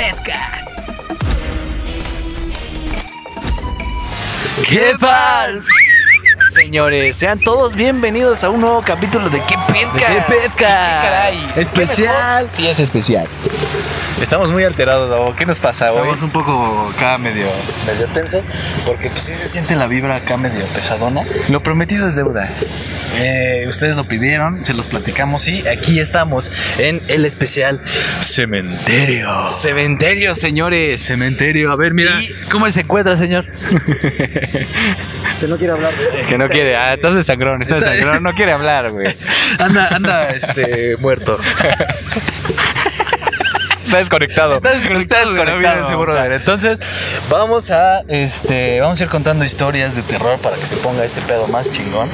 Petcast. 0.00 0.78
¿Qué 4.66 4.94
tal? 4.98 5.62
Señores, 6.52 7.18
sean 7.18 7.38
todos 7.38 7.76
bienvenidos 7.76 8.42
a 8.42 8.48
un 8.48 8.62
nuevo 8.62 8.80
capítulo 8.80 9.28
de 9.28 9.42
¿Qué 9.42 9.56
Petcast? 9.66 10.06
¿Qué 10.06 10.24
Petcast? 10.26 10.56
¿Qué 10.56 10.62
caray? 10.62 11.52
Especial. 11.54 12.48
Sí, 12.48 12.66
es 12.66 12.80
especial. 12.80 13.28
Estamos 14.20 14.50
muy 14.50 14.64
alterados, 14.64 15.08
Davo. 15.08 15.34
¿Qué 15.34 15.46
nos 15.46 15.58
pasa 15.58 15.86
Estamos 15.86 16.20
hoy? 16.20 16.24
un 16.26 16.30
poco 16.30 16.92
acá 16.94 17.16
medio, 17.16 17.46
medio 17.86 18.06
tensos 18.08 18.44
porque 18.86 19.08
pues 19.08 19.22
sí 19.22 19.32
se 19.32 19.48
siente 19.48 19.74
la 19.76 19.86
vibra 19.86 20.16
acá 20.16 20.36
medio 20.36 20.64
pesadona. 20.66 21.22
Lo 21.48 21.60
prometido 21.60 22.06
es 22.06 22.16
deuda. 22.16 22.48
Eh, 23.16 23.64
ustedes 23.66 23.96
lo 23.96 24.04
pidieron, 24.04 24.62
se 24.64 24.74
los 24.74 24.86
platicamos 24.88 25.48
y 25.48 25.66
aquí 25.66 25.98
estamos 26.00 26.52
en 26.78 27.00
el 27.08 27.24
especial 27.24 27.80
Cementerio. 28.20 29.48
Cementerio, 29.48 30.34
señores. 30.34 31.02
Cementerio. 31.02 31.72
A 31.72 31.76
ver, 31.76 31.94
mira. 31.94 32.22
¿Y 32.22 32.30
cómo 32.50 32.68
se 32.70 32.82
encuentra, 32.82 33.16
señor? 33.16 33.46
Que 35.40 35.46
no 35.46 35.56
quiere 35.56 35.72
hablar. 35.72 35.92
Que 36.28 36.36
no 36.36 36.48
quiere. 36.50 36.76
Ah, 36.76 36.92
estás 36.92 37.14
de 37.14 37.22
sangrón, 37.22 37.62
estás 37.62 37.82
de 37.82 37.86
sangrón. 37.86 38.22
No 38.22 38.34
quiere 38.34 38.52
hablar, 38.52 38.90
güey. 38.90 39.16
Anda, 39.58 39.88
anda, 39.88 40.28
este, 40.32 40.98
muerto. 40.98 41.40
Está 43.84 43.98
desconectado. 43.98 44.54
Está 44.56 44.70
desconectado, 44.72 45.30
Está 45.30 45.44
no 45.44 45.58
viene 45.58 45.80
ese 45.80 45.94
brother. 45.96 46.32
Entonces, 46.32 46.78
vamos 47.28 47.70
a 47.70 48.02
este, 48.08 48.80
vamos 48.80 49.00
a 49.00 49.04
ir 49.04 49.08
contando 49.10 49.44
historias 49.44 49.96
de 49.96 50.02
terror 50.02 50.38
para 50.38 50.56
que 50.56 50.66
se 50.66 50.76
ponga 50.76 51.04
este 51.04 51.20
pedo 51.22 51.48
más 51.48 51.70
chingón. 51.70 52.08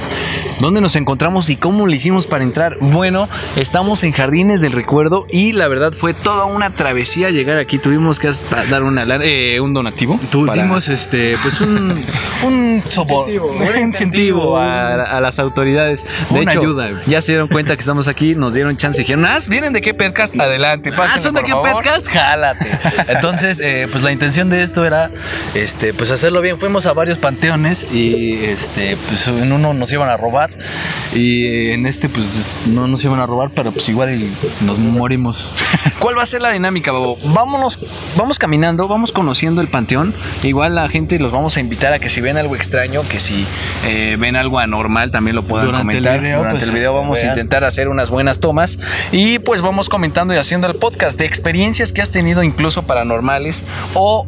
¿Dónde 0.61 0.81
nos 0.81 0.97
encontramos 0.97 1.51
y 1.51 1.57
cómo 1.57 1.87
le 1.87 1.97
hicimos 1.97 2.27
para 2.27 2.43
entrar? 2.45 2.77
Bueno, 2.81 3.29
estamos 3.57 4.05
en 4.05 4.13
Jardines 4.13 4.61
del 4.63 4.73
Recuerdo 4.73 5.27
y 5.29 5.53
la 5.53 5.69
verdad 5.69 5.93
fue 5.93 6.15
toda 6.15 6.47
una 6.47 6.71
travesía 6.71 7.31
llegar 7.31 7.59
aquí. 7.59 7.79
Tuvimos 7.79 8.19
que 8.19 8.29
hasta 8.29 8.65
dar 8.65 8.83
una, 8.83 9.05
eh, 9.23 9.61
un 9.61 9.75
donativo. 9.75 10.19
Tuvimos 10.31 10.89
este, 10.89 11.37
pues 11.43 11.61
un, 11.61 12.03
un 12.45 12.83
Incentivo. 12.87 13.49
un 13.49 13.81
incentivo 13.81 14.57
a, 14.59 15.03
a 15.03 15.21
las 15.21 15.39
autoridades. 15.39 16.05
De 16.31 16.41
Una 16.41 16.51
hecho, 16.51 16.61
ayuda, 16.61 16.91
ya 17.07 17.21
se 17.21 17.33
dieron 17.33 17.49
cuenta 17.49 17.75
que 17.75 17.81
estamos 17.81 18.09
aquí, 18.09 18.35
nos 18.35 18.55
dieron 18.55 18.77
chance 18.77 19.01
y 19.01 19.05
dijeron, 19.05 19.25
ah, 19.27 19.39
¿vienen 19.49 19.73
de 19.73 19.81
qué 19.83 19.95
podcast? 19.95 20.39
Adelante, 20.39 20.91
pásenle, 20.91 21.15
Ah, 21.15 21.19
¿son 21.19 21.35
de 21.35 21.43
qué 21.43 21.53
favor". 21.63 21.83
podcast? 21.83 22.09
Jálate. 22.09 22.67
Entonces, 23.09 23.61
eh, 23.61 23.89
pues 23.91 24.03
la 24.03 24.13
intención 24.13 24.51
de 24.51 24.63
esto 24.63 24.85
era, 24.85 25.11
este, 25.55 25.93
pues 25.95 26.11
hacerlo 26.11 26.41
bien. 26.41 26.59
Fuimos 26.59 26.87
a 26.87 26.93
varios 26.93 27.19
panteones 27.19 27.87
y, 27.93 28.45
este, 28.45 28.97
pues 29.09 29.29
en 29.29 29.53
uno 29.53 29.75
nos 29.75 29.93
iban 29.93 30.09
a 30.09 30.17
robar 30.17 30.51
y 31.15 31.71
en 31.71 31.87
este, 31.87 32.09
pues 32.09 32.27
no 32.67 32.87
nos 32.87 33.05
iban 33.05 33.21
a 33.21 33.27
robar, 33.27 33.51
pero 33.55 33.73
pues 33.73 33.89
igual 33.89 34.19
nos 34.63 34.79
morimos. 34.79 35.49
¿Cuál 35.99 36.19
va 36.19 36.23
a 36.23 36.27
ser 36.27 36.43
la 36.43 36.51
dinámica, 36.51 36.93
Babo? 36.93 37.19
Vámonos, 37.25 37.79
vamos 38.17 38.39
caminando, 38.39 38.89
vamos 38.89 39.13
conociendo 39.13 39.61
el 39.61 39.69
panteón. 39.69 40.15
Igual 40.43 40.75
la 40.75 40.89
gente 40.89 41.19
los 41.19 41.33
vamos 41.33 41.57
a 41.57 41.61
invitar 41.61 41.93
a 41.93 41.99
que 41.99 42.11
si 42.11 42.21
ven 42.21 42.37
algo 42.37 42.57
extraño, 42.57 43.03
que 43.09 43.21
si 43.21 43.47
eh, 43.85 44.17
ven 44.19 44.37
algo 44.37 44.59
anormal, 44.59 45.11
también 45.11 45.37
lo 45.37 45.45
puedan 45.45 45.67
Durante 45.67 45.93
el 45.97 45.99
comentar. 46.03 46.21
video, 46.21 46.39
Durante 46.39 46.59
pues, 46.59 46.69
el 46.69 46.75
video 46.75 46.91
este, 46.91 47.01
vamos 47.01 47.23
a 47.23 47.27
intentar 47.27 47.65
hacer 47.65 47.89
unas 47.89 48.11
buenas 48.11 48.39
tomas 48.41 48.79
y 49.13 49.39
pues 49.39 49.61
vamos 49.61 49.89
comentando 49.89 50.35
y 50.35 50.37
haciendo 50.37 50.67
el 50.67 50.75
podcast 50.75 51.19
de 51.19 51.27
experiencias 51.47 51.93
que 51.93 52.03
has 52.03 52.11
tenido 52.11 52.43
incluso 52.43 52.83
paranormales 52.83 53.65
o 53.95 54.27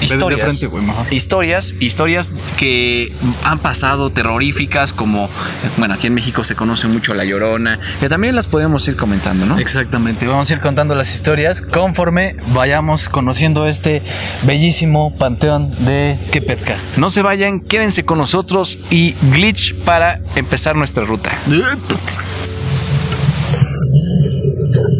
historias, 0.00 0.58
frente, 0.58 1.14
historias, 1.14 1.74
historias 1.78 2.32
que 2.58 3.12
han 3.44 3.60
pasado 3.60 4.10
terroríficas 4.10 4.92
como 4.92 5.30
bueno 5.76 5.94
aquí 5.94 6.08
en 6.08 6.14
México 6.14 6.42
se 6.42 6.56
conoce 6.56 6.88
mucho 6.88 7.14
la 7.14 7.24
Llorona 7.24 7.78
que 8.00 8.08
también 8.08 8.34
las 8.34 8.48
podemos 8.48 8.88
ir 8.88 8.96
comentando, 8.96 9.46
¿no? 9.46 9.56
Exactamente, 9.56 10.26
vamos 10.26 10.50
a 10.50 10.54
ir 10.54 10.60
contando 10.60 10.96
las 10.96 11.14
historias 11.14 11.60
conforme 11.60 12.34
vayamos 12.48 13.08
conociendo 13.08 13.68
este 13.68 14.02
bellísimo 14.42 15.16
panteón 15.16 15.70
de 15.84 16.18
¿Qué 16.32 16.42
Petcast? 16.42 16.98
No 16.98 17.08
se 17.08 17.22
vayan, 17.22 17.60
quédense 17.60 18.04
con 18.04 18.18
nosotros 18.18 18.78
y 18.90 19.14
glitch 19.30 19.76
para 19.76 20.20
empezar 20.34 20.74
nuestra 20.74 21.04
ruta. 21.04 21.30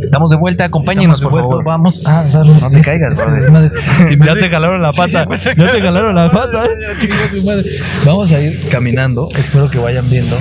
Estamos 0.07 0.31
de 0.31 0.37
vuelta, 0.37 0.65
acompáñenos, 0.65 1.21
por 1.23 1.33
vuelta, 1.33 1.49
favor. 1.51 1.65
vamos. 1.65 2.01
Ah, 2.07 2.25
dale. 2.33 2.53
No 2.61 2.71
te 2.71 2.81
caigas, 2.81 3.15
brother. 3.51 3.73
ya 4.25 4.35
te 4.35 4.49
jalaron 4.49 4.81
la 4.81 4.93
pata. 4.93 5.27
Ya 5.57 5.73
te 5.73 5.81
jalaron 5.83 6.15
la 6.15 6.31
pata. 6.31 6.65
Vamos 8.05 8.33
a 8.33 8.41
ir 8.41 8.59
caminando. 8.71 9.29
Espero 9.37 9.69
que 9.71 9.79
vayan 9.79 10.09
viendo 10.09 10.37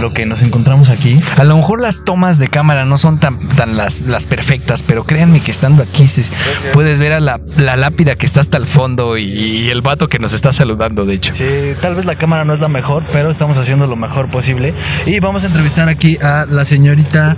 lo 0.00 0.12
que 0.12 0.24
nos 0.26 0.42
encontramos 0.42 0.88
aquí. 0.88 1.20
A 1.36 1.44
lo 1.44 1.56
mejor 1.56 1.80
las 1.80 2.04
tomas 2.04 2.38
de 2.38 2.48
cámara 2.48 2.84
no 2.84 2.96
son 2.98 3.18
tan, 3.18 3.38
tan 3.56 3.76
las, 3.76 4.00
las 4.02 4.24
perfectas, 4.24 4.82
pero 4.82 5.04
créanme 5.04 5.40
que 5.40 5.50
estando 5.50 5.82
aquí 5.82 6.06
se- 6.08 6.30
puedes 6.72 6.98
ver 6.98 7.12
a 7.12 7.20
la, 7.20 7.40
la 7.58 7.76
lápida 7.76 8.14
que 8.16 8.24
está 8.26 8.40
hasta 8.40 8.56
el 8.56 8.66
fondo 8.66 9.18
y, 9.18 9.24
y 9.24 9.68
el 9.70 9.82
vato 9.82 10.08
que 10.08 10.18
nos 10.18 10.32
está 10.32 10.52
saludando, 10.52 11.04
de 11.04 11.14
hecho. 11.14 11.32
Sí, 11.32 11.44
tal 11.82 11.94
vez 11.96 12.04
la 12.06 12.14
cámara 12.14 12.44
no 12.44 12.54
es 12.54 12.60
la 12.60 12.68
mejor, 12.68 13.02
pero 13.12 13.30
estamos 13.30 13.58
haciendo 13.58 13.86
lo 13.86 13.96
mejor 13.96 14.30
posible. 14.30 14.72
Y 15.06 15.18
vamos 15.20 15.44
a 15.44 15.48
entrevistar 15.48 15.88
aquí 15.88 16.16
a 16.22 16.46
la 16.48 16.64
señorita. 16.64 17.36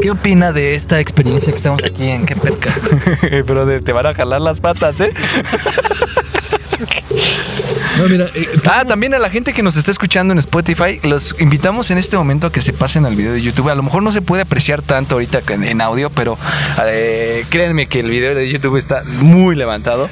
¿Qué 0.00 0.10
opina 0.10 0.52
de 0.52 0.74
esta 0.74 1.00
experiencia 1.00 1.52
que 1.52 1.56
estamos 1.56 1.82
aquí 1.82 2.08
en 2.08 2.26
¿Qué 2.26 2.36
Podcast? 2.36 2.84
Brother, 3.46 3.82
te 3.82 3.92
van 3.92 4.06
a 4.06 4.14
jalar 4.14 4.40
las 4.40 4.60
patas, 4.60 5.00
¿eh? 5.00 5.12
No, 7.98 8.08
mira, 8.08 8.26
eh, 8.36 8.48
Ah, 8.70 8.84
también 8.86 9.14
a 9.14 9.18
la 9.18 9.30
gente 9.30 9.52
que 9.52 9.64
nos 9.64 9.76
está 9.76 9.90
escuchando 9.90 10.32
en 10.32 10.38
Spotify, 10.38 11.00
los 11.02 11.40
invitamos 11.40 11.90
en 11.90 11.98
este 11.98 12.16
momento 12.16 12.46
a 12.46 12.52
que 12.52 12.60
se 12.60 12.72
pasen 12.72 13.04
al 13.04 13.16
video 13.16 13.32
de 13.32 13.42
YouTube. 13.42 13.68
A 13.68 13.74
lo 13.74 13.82
mejor 13.82 14.04
no 14.04 14.12
se 14.12 14.22
puede 14.22 14.42
apreciar 14.42 14.82
tanto 14.82 15.16
ahorita 15.16 15.40
en, 15.48 15.64
en 15.64 15.80
audio, 15.80 16.10
pero 16.10 16.38
eh, 16.84 17.44
créanme 17.48 17.88
que 17.88 18.00
el 18.00 18.10
video 18.10 18.34
de 18.34 18.48
YouTube 18.48 18.76
está 18.76 19.02
muy 19.22 19.56
levantado. 19.56 20.08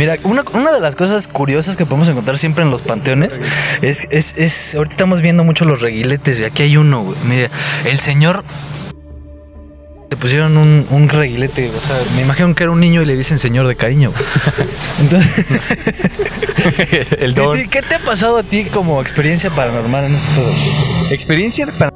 Mira, 0.00 0.16
una, 0.24 0.42
una 0.54 0.72
de 0.72 0.80
las 0.80 0.96
cosas 0.96 1.28
curiosas 1.28 1.76
que 1.76 1.84
podemos 1.84 2.08
encontrar 2.08 2.38
siempre 2.38 2.64
en 2.64 2.70
los 2.70 2.80
panteones 2.80 3.38
es, 3.82 4.08
es, 4.10 4.32
es 4.38 4.74
ahorita 4.74 4.94
estamos 4.94 5.20
viendo 5.20 5.44
mucho 5.44 5.66
los 5.66 5.82
reguiletes 5.82 6.38
y 6.38 6.44
aquí 6.44 6.62
hay 6.62 6.78
uno, 6.78 7.02
güey. 7.02 7.18
Mira, 7.28 7.50
el 7.84 8.00
señor 8.00 8.42
le 10.08 10.16
pusieron 10.16 10.56
un, 10.56 10.86
un 10.88 11.10
reguilete, 11.10 11.68
o 11.68 11.80
sea, 11.86 11.98
me 12.16 12.22
imagino 12.22 12.54
que 12.54 12.62
era 12.62 12.72
un 12.72 12.80
niño 12.80 13.02
y 13.02 13.04
le 13.04 13.14
dicen 13.14 13.38
señor 13.38 13.68
de 13.68 13.76
cariño. 13.76 14.10
güey. 14.10 14.24
Entonces, 15.00 15.46
el 17.20 17.34
¿qué, 17.34 17.68
qué 17.70 17.82
te 17.82 17.96
ha 17.96 17.98
pasado 17.98 18.38
a 18.38 18.42
ti 18.42 18.64
como 18.72 19.02
experiencia 19.02 19.50
paranormal 19.50 20.06
en 20.06 20.14
este 20.14 20.34
pedo? 20.34 20.50
Experiencia 21.10 21.66
para 21.78 21.90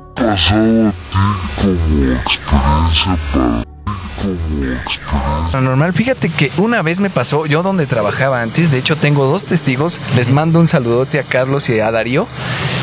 Paranormal, 5.52 5.92
fíjate 5.92 6.28
que 6.28 6.50
una 6.58 6.82
vez 6.82 7.00
me 7.00 7.10
pasó, 7.10 7.46
yo 7.46 7.62
donde 7.62 7.86
trabajaba 7.86 8.40
antes, 8.40 8.70
de 8.70 8.78
hecho 8.78 8.96
tengo 8.96 9.26
dos 9.26 9.44
testigos, 9.44 10.00
les 10.16 10.30
mando 10.30 10.58
un 10.58 10.68
saludote 10.68 11.18
a 11.18 11.22
Carlos 11.22 11.68
y 11.68 11.78
a 11.80 11.90
Darío. 11.90 12.26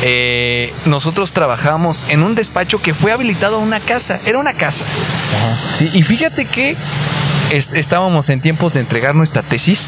Eh, 0.04 0.74
nosotros 0.86 1.34
trabajamos 1.34 2.10
en 2.10 2.24
un 2.24 2.36
despacho 2.36 2.82
que 2.82 2.94
fue 2.94 3.12
habilitado 3.12 3.58
a 3.58 3.60
una 3.60 3.80
casa, 3.80 4.20
era 4.26 4.40
una 4.40 4.54
casa. 4.54 4.84
Sí, 5.74 5.90
y 5.94 6.04
fíjate 6.04 6.46
que 6.46 6.76
est- 7.52 7.76
estábamos 7.76 8.30
en 8.30 8.42
tiempos 8.42 8.74
de 8.74 8.80
entregar 8.80 9.16
nuestra 9.16 9.42
tesis 9.42 9.88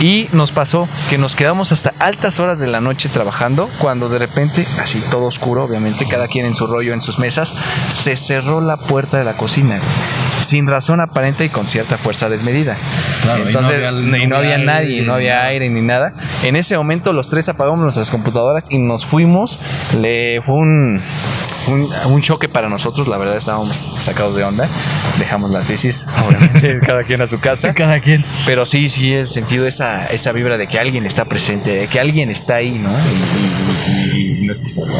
y 0.00 0.28
nos 0.32 0.50
pasó 0.52 0.88
que 1.10 1.18
nos 1.18 1.34
quedamos 1.36 1.72
hasta 1.72 1.92
altas 1.98 2.38
horas 2.40 2.58
de 2.58 2.66
la 2.66 2.80
noche 2.80 3.08
trabajando 3.08 3.68
cuando 3.78 4.08
de 4.08 4.18
repente, 4.18 4.66
así 4.82 5.02
todo 5.10 5.26
oscuro, 5.26 5.64
obviamente, 5.64 6.06
cada 6.06 6.28
quien 6.28 6.46
en 6.46 6.54
su 6.54 6.66
rollo, 6.66 6.92
en 6.92 7.00
sus 7.00 7.18
mesas, 7.18 7.54
se 7.88 8.16
cerró 8.16 8.60
la 8.60 8.76
puerta 8.76 9.18
de 9.18 9.24
la 9.24 9.34
cocina 9.34 9.78
sin 10.40 10.66
razón 10.66 11.00
aparente 11.00 11.44
y 11.44 11.48
con 11.48 11.66
cierta 11.66 11.96
fuerza 11.96 12.28
desmedida. 12.28 12.76
Claro, 13.22 13.38
y 13.40 13.42
no 13.44 13.48
Entonces, 13.48 13.74
había- 13.76 13.90
y 14.22 14.26
no, 14.26 14.36
había 14.36 14.54
había 14.54 14.58
nadie, 14.66 14.94
aire, 14.96 15.06
no 15.06 15.14
había 15.14 15.42
aire 15.44 15.70
ni 15.70 15.80
nada. 15.80 16.12
En 16.42 16.56
ese 16.56 16.76
momento 16.76 17.12
los 17.12 17.30
tres 17.30 17.48
apagamos 17.48 17.80
nuestras 17.80 18.10
computadoras 18.10 18.64
y 18.70 18.78
nos 18.78 19.06
fuimos. 19.06 19.58
Le 20.00 20.40
fue 20.44 20.56
un 20.56 21.00
un, 21.68 21.88
un 22.12 22.22
choque 22.22 22.48
para 22.48 22.68
nosotros, 22.68 23.08
la 23.08 23.16
verdad 23.18 23.36
estábamos 23.36 23.76
sacados 23.98 24.36
de 24.36 24.44
onda. 24.44 24.68
Dejamos 25.18 25.50
la 25.50 25.60
tesis, 25.60 26.06
obviamente, 26.26 26.78
cada 26.84 27.02
quien 27.04 27.20
a 27.22 27.26
su 27.26 27.38
casa. 27.40 27.72
Cada 27.84 28.00
quien. 28.00 28.24
Pero 28.46 28.66
sí, 28.66 28.88
sí 28.90 29.12
he 29.14 29.26
sentido 29.26 29.66
esa, 29.66 30.06
esa 30.06 30.32
vibra 30.32 30.56
de 30.58 30.66
que 30.66 30.78
alguien 30.78 31.06
está 31.06 31.24
presente, 31.24 31.70
de 31.74 31.86
que 31.86 31.98
alguien 32.00 32.30
está 32.30 32.56
ahí, 32.56 32.70
¿no? 32.78 32.90
Y, 32.90 34.12
y- 34.14 34.38
y- 34.40 34.44
y 34.44 34.46
no 34.46 34.52
está 34.52 34.68
solo. 34.68 34.92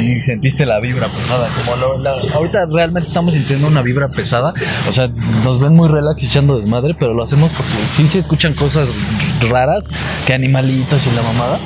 Y 0.00 0.20
sentiste 0.22 0.64
la 0.66 0.78
vibra 0.80 1.06
pesada. 1.08 1.48
Como 1.48 1.76
lo- 1.76 1.98
la- 1.98 2.34
ahorita 2.34 2.60
realmente 2.70 3.08
estamos 3.08 3.34
sintiendo 3.34 3.66
una 3.66 3.82
vibra 3.82 4.08
pesada. 4.08 4.52
O 4.88 4.92
sea, 4.92 5.08
nos 5.44 5.60
ven 5.60 5.74
muy 5.74 5.88
relax 5.88 6.22
echando 6.22 6.58
desmadre, 6.58 6.94
pero 6.98 7.14
lo 7.14 7.24
hacemos 7.24 7.50
porque 7.52 7.72
sí 7.96 8.06
se 8.08 8.20
escuchan 8.20 8.54
cosas 8.54 8.88
raras, 9.50 9.84
que 10.26 10.34
animalitos 10.34 11.06
y 11.06 11.10
la 11.16 11.22
mamada. 11.22 11.58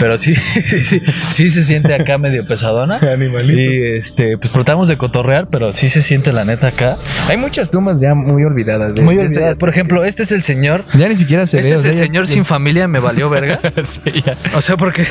Pero 0.00 0.16
sí, 0.18 0.34
sí, 0.64 0.80
sí, 0.80 1.02
sí 1.28 1.50
se 1.50 1.62
siente 1.62 1.94
acá 1.94 2.18
medio 2.18 2.46
pesadona. 2.46 2.96
Animalito. 3.02 3.60
Y 3.60 3.82
este, 3.96 4.38
pues 4.38 4.52
tratamos 4.52 4.88
de 4.88 4.96
cotorrear, 4.96 5.48
pero 5.50 5.72
sí 5.72 5.90
se 5.90 6.02
siente 6.02 6.32
la 6.32 6.44
neta 6.44 6.68
acá. 6.68 6.96
Hay 7.28 7.36
muchas 7.36 7.70
tumbas 7.70 8.00
ya 8.00 8.14
muy 8.14 8.44
olvidadas. 8.44 8.94
de- 8.94 9.02
Muy 9.02 9.16
de 9.16 9.22
olvidadas. 9.22 9.50
ese- 9.52 9.58
Por 9.58 9.68
ejemplo, 9.68 10.04
este 10.04 10.22
es 10.22 10.32
el 10.32 10.42
señor. 10.42 10.84
Ya 10.94 11.08
ni 11.08 11.16
siquiera 11.16 11.46
se 11.46 11.58
Este 11.58 11.70
ve. 11.72 11.78
es 11.78 11.84
el 11.84 11.92
ya- 11.92 11.98
señor 11.98 12.26
sin 12.26 12.44
familia, 12.44 12.86
me 12.88 13.00
valió 13.00 13.28
verga. 13.30 13.60
Sí, 13.82 14.22
ya. 14.24 14.36
O 14.56 14.60
sea, 14.62 14.76
porque 14.76 15.04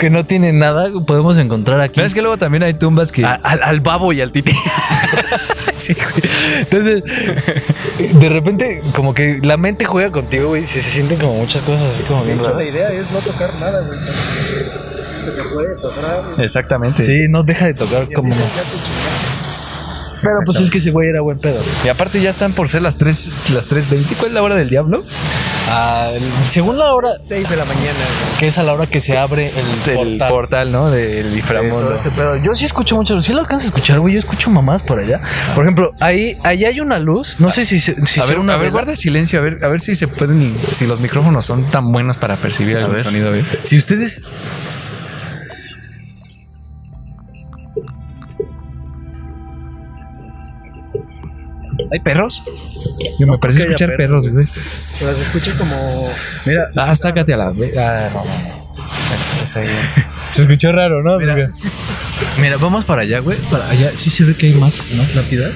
que 0.00 0.10
no 0.10 0.24
tiene 0.26 0.52
nada, 0.52 0.90
podemos 1.06 1.36
encontrar 1.38 1.80
aquí. 1.80 2.00
No, 2.00 2.06
es 2.06 2.14
que 2.14 2.20
luego 2.22 2.38
también 2.38 2.62
hay 2.62 2.74
tumbas 2.74 3.12
que. 3.12 3.24
A- 3.24 3.34
al, 3.42 3.62
al 3.62 3.80
babo 3.80 4.12
y 4.12 4.20
al 4.20 4.32
tití. 4.32 4.52
Sí, 5.76 5.94
güey. 5.94 6.32
Entonces, 6.60 7.02
de 8.18 8.28
repente, 8.28 8.80
como 8.94 9.14
que 9.14 9.38
la 9.42 9.56
mente 9.56 9.84
juega 9.84 10.10
contigo, 10.10 10.48
güey. 10.48 10.66
Se, 10.66 10.82
se 10.82 10.90
sienten 10.90 11.18
como 11.18 11.34
muchas 11.38 11.62
cosas 11.62 11.82
así 11.94 12.02
como 12.04 12.24
bien 12.24 12.38
raras. 12.42 12.62
idea 12.66 12.90
es 12.90 13.10
no 13.12 13.20
tocar 13.36 13.54
nada, 13.60 13.82
güey. 13.82 13.98
Se 13.98 15.30
te 15.30 15.42
puede 15.42 15.76
tocar. 15.80 16.22
Exactamente. 16.38 17.04
Sí, 17.04 17.28
no 17.28 17.42
deja 17.42 17.66
de 17.66 17.74
tocar 17.74 18.10
como. 18.12 18.34
Pero 20.22 20.38
pues 20.44 20.60
es 20.60 20.70
que 20.70 20.78
ese 20.78 20.90
güey 20.90 21.08
era 21.08 21.20
buen 21.20 21.38
pedo. 21.38 21.60
Y 21.84 21.88
aparte 21.88 22.20
ya 22.20 22.30
están 22.30 22.52
por 22.52 22.68
ser 22.68 22.82
las 22.82 22.96
3, 22.96 23.28
las 23.54 23.70
3.20. 23.70 24.16
¿Cuál 24.16 24.28
es 24.28 24.34
la 24.34 24.42
hora 24.42 24.54
del 24.54 24.70
diablo? 24.70 25.04
Según 26.46 26.78
la 26.78 26.92
hora, 26.94 27.10
6 27.22 27.48
de 27.48 27.56
la 27.56 27.64
mañana. 27.64 27.98
que 28.38 28.46
es 28.48 28.58
a 28.58 28.62
la 28.62 28.72
hora 28.72 28.86
que 28.86 29.00
se 29.00 29.16
abre 29.18 29.48
el, 29.50 29.90
El 29.90 29.96
portal. 30.18 30.28
portal, 30.30 30.72
¿no? 30.72 30.90
Del 30.90 31.36
inframundo. 31.36 31.76
todo 31.80 31.94
este. 31.96 32.10
Yo 32.44 32.54
sí 32.54 32.64
escucho 32.64 32.96
mucho, 32.96 33.20
sí 33.22 33.32
lo 33.32 33.40
alcanzo 33.40 33.66
a 33.66 33.68
escuchar, 33.68 33.98
güey. 34.00 34.14
Yo 34.14 34.20
escucho 34.20 34.50
mamás 34.50 34.82
por 34.82 34.98
allá. 34.98 35.20
Por 35.54 35.64
ejemplo, 35.64 35.92
ahí, 36.00 36.36
ahí 36.44 36.64
hay 36.64 36.80
una 36.80 36.98
luz. 36.98 37.36
No 37.40 37.50
sé 37.50 37.66
si, 37.66 37.80
se- 37.80 38.06
si 38.06 38.20
a 38.20 38.24
ver, 38.26 38.38
una 38.38 38.54
a 38.54 38.56
ver, 38.56 38.66
vela. 38.66 38.72
guarda 38.82 38.96
silencio, 38.96 39.38
a 39.38 39.42
ver, 39.42 39.58
a 39.64 39.68
ver 39.68 39.80
si 39.80 39.94
se 39.94 40.06
pueden, 40.08 40.54
si 40.72 40.86
los 40.86 41.00
micrófonos 41.00 41.44
son 41.44 41.64
tan 41.64 41.90
buenos 41.92 42.16
para 42.16 42.36
percibir 42.36 42.76
el 42.76 42.88
ver. 42.88 43.02
sonido. 43.02 43.32
Si 43.62 43.76
ustedes. 43.76 44.22
¿Hay 51.92 52.00
perros? 52.00 52.42
Yo 53.18 53.26
me 53.26 53.38
parece 53.38 53.60
escuchar 53.62 53.96
perros, 53.96 54.26
perros, 54.26 54.32
güey. 54.32 54.46
Pero 54.98 55.14
se 55.14 55.22
escucha 55.22 55.52
como. 55.58 56.10
Mira, 56.44 56.66
Ah, 56.76 56.94
sácate 56.94 57.32
a 57.34 57.36
la. 57.36 57.46
Ah, 57.48 58.08
no, 58.12 58.24
no, 58.24 58.24
no. 58.24 58.56
Se 60.32 60.42
escuchó 60.42 60.70
raro, 60.72 61.02
¿no? 61.02 61.18
Mira, 61.18 61.34
mira, 62.40 62.56
vamos 62.58 62.84
para 62.84 63.02
allá, 63.02 63.20
güey. 63.20 63.38
Para 63.50 63.68
allá. 63.70 63.90
Sí 63.94 64.10
se 64.10 64.24
ve 64.24 64.34
que 64.34 64.46
hay 64.48 64.54
más, 64.54 64.88
más 64.98 65.14
lápidas. 65.14 65.52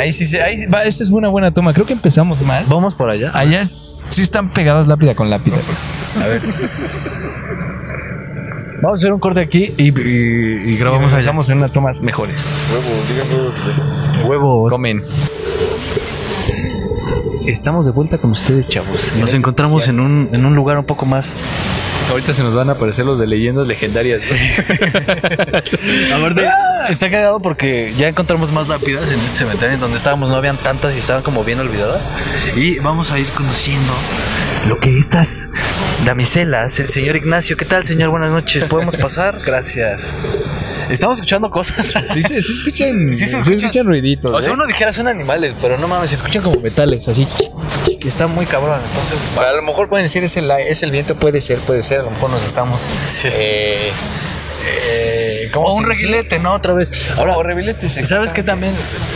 Ahí 0.00 0.10
sí, 0.12 0.24
se- 0.24 0.40
ahí 0.40 0.56
sí- 0.56 0.66
va, 0.66 0.82
esa 0.84 1.02
es 1.02 1.10
una 1.10 1.28
buena 1.28 1.52
toma. 1.52 1.74
Creo 1.74 1.84
que 1.84 1.92
empezamos 1.92 2.40
mal. 2.42 2.64
Vamos 2.68 2.94
por 2.94 3.10
allá. 3.10 3.30
Allá 3.34 3.60
es, 3.60 3.98
sí 4.10 4.22
están 4.22 4.50
pegadas 4.50 4.86
lápida 4.88 5.14
con 5.14 5.28
lápida. 5.28 5.56
Vamos 8.80 9.00
a 9.00 9.02
hacer 9.02 9.12
un 9.12 9.18
corte 9.20 9.40
aquí 9.40 9.74
y, 9.76 9.88
y- 9.88 10.72
y 10.72 10.76
grabamos 10.78 11.12
allá. 11.12 11.26
Vamos 11.26 11.48
en 11.50 11.58
unas 11.58 11.72
tomas 11.72 12.00
mejores. 12.00 12.46
Huevos. 14.26 14.70
Comen. 14.70 15.02
Estamos 17.46 17.86
de 17.86 17.92
vuelta 17.92 18.18
con 18.18 18.32
ustedes, 18.32 18.68
chavos. 18.68 19.14
Nos 19.18 19.32
encontramos 19.32 19.88
en 19.88 20.00
un, 20.00 20.28
en 20.32 20.44
un 20.44 20.54
lugar 20.54 20.78
un 20.78 20.84
poco 20.84 21.06
más. 21.06 21.34
Ahorita 22.10 22.32
se 22.32 22.42
nos 22.42 22.54
van 22.54 22.68
a 22.68 22.72
aparecer 22.72 23.06
los 23.06 23.18
de 23.18 23.26
leyendas 23.26 23.66
legendarias. 23.66 24.30
Aparte, 26.14 26.48
está 26.90 27.10
cagado 27.10 27.40
porque 27.40 27.92
ya 27.96 28.08
encontramos 28.08 28.52
más 28.52 28.68
lápidas 28.68 29.10
en 29.10 29.18
este 29.20 29.38
cementerio 29.38 29.74
en 29.74 29.80
donde 29.80 29.96
estábamos, 29.96 30.28
no 30.28 30.36
habían 30.36 30.56
tantas 30.56 30.94
y 30.94 30.98
estaban 30.98 31.22
como 31.22 31.44
bien 31.44 31.58
olvidadas. 31.60 32.06
Y 32.56 32.78
vamos 32.78 33.12
a 33.12 33.18
ir 33.18 33.26
conociendo 33.28 33.92
lo 34.66 34.78
que 34.80 34.98
estas 34.98 35.48
damiselas, 36.04 36.78
el 36.80 36.88
señor 36.88 37.16
Ignacio, 37.16 37.56
¿qué 37.56 37.64
tal, 37.64 37.84
señor? 37.84 38.10
Buenas 38.10 38.32
noches, 38.32 38.64
¿podemos 38.64 38.96
pasar? 38.96 39.38
Gracias. 39.46 40.18
Estamos 40.90 41.18
escuchando 41.18 41.50
cosas. 41.50 41.86
Sí, 42.04 42.22
sí, 42.22 42.40
sí 42.42 42.52
escuchan, 42.52 43.12
Sí 43.12 43.20
se 43.20 43.26
sí 43.26 43.36
escuchan. 43.36 43.52
escuchan 43.54 43.86
ruiditos. 43.86 44.34
O 44.36 44.40
sea, 44.42 44.50
¿eh? 44.50 44.54
uno 44.54 44.66
dijera 44.66 44.92
son 44.92 45.06
animales, 45.08 45.54
pero 45.60 45.76
no 45.78 45.86
mames, 45.88 46.10
se 46.10 46.16
escuchan 46.16 46.42
como 46.42 46.60
metales, 46.60 47.06
así. 47.08 47.26
Que 48.00 48.08
está 48.08 48.26
muy 48.26 48.46
cabrón. 48.46 48.80
Entonces, 48.88 49.20
A 49.38 49.52
lo 49.52 49.62
mejor 49.62 49.88
pueden 49.88 50.04
decir 50.04 50.24
es 50.24 50.36
el, 50.36 50.50
es 50.50 50.82
el 50.82 50.90
viento, 50.90 51.14
puede 51.14 51.40
ser, 51.40 51.58
puede 51.58 51.82
ser. 51.82 52.00
A 52.00 52.02
lo 52.04 52.10
mejor 52.10 52.30
nos 52.30 52.44
estamos. 52.44 52.88
eh, 53.24 53.90
eh, 54.66 55.17
¿cómo 55.50 55.66
Como 55.68 55.78
un 55.78 55.88
dice? 55.88 56.02
reguilete, 56.06 56.38
¿no? 56.38 56.54
Otra 56.54 56.72
vez. 56.74 56.90
Ahora, 57.16 57.36
O 57.36 57.42
reguiletes, 57.42 57.98
¿sabes 58.08 58.32
qué 58.32 58.42
también? 58.42 58.74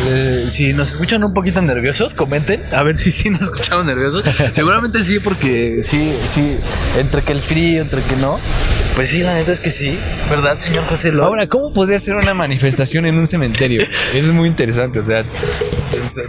Eh, 0.08 0.46
si 0.49 0.73
nos 0.73 0.93
escuchan 0.93 1.23
un 1.25 1.34
poquito 1.34 1.61
nerviosos, 1.62 2.14
comenten. 2.14 2.62
A 2.73 2.82
ver 2.82 2.96
si 2.96 3.11
sí 3.11 3.31
nos 3.31 3.43
escuchamos 3.43 3.84
nerviosos. 3.87 4.25
Seguramente 4.52 5.05
sí, 5.05 5.19
porque 5.20 5.81
sí, 5.82 6.12
sí. 6.34 6.56
Entre 6.99 7.23
que 7.23 7.32
el 7.32 7.40
frío, 7.40 7.82
entre 7.82 8.00
que 8.02 8.17
no. 8.17 8.38
Pues 8.94 9.09
sí, 9.09 9.23
la 9.23 9.33
neta 9.35 9.50
es 9.53 9.61
que 9.61 9.71
sí. 9.71 9.99
¿Verdad, 10.29 10.59
señor 10.59 10.85
José 10.85 11.12
López? 11.12 11.27
Ahora, 11.27 11.49
¿cómo 11.49 11.73
podría 11.73 11.99
ser 11.99 12.15
una 12.15 12.35
manifestación 12.35 13.06
en 13.06 13.19
un 13.19 13.27
cementerio? 13.27 13.83
Eso 13.83 13.91
es 14.15 14.27
muy 14.29 14.49
interesante. 14.49 14.99
O 14.99 15.05
sea, 15.05 15.25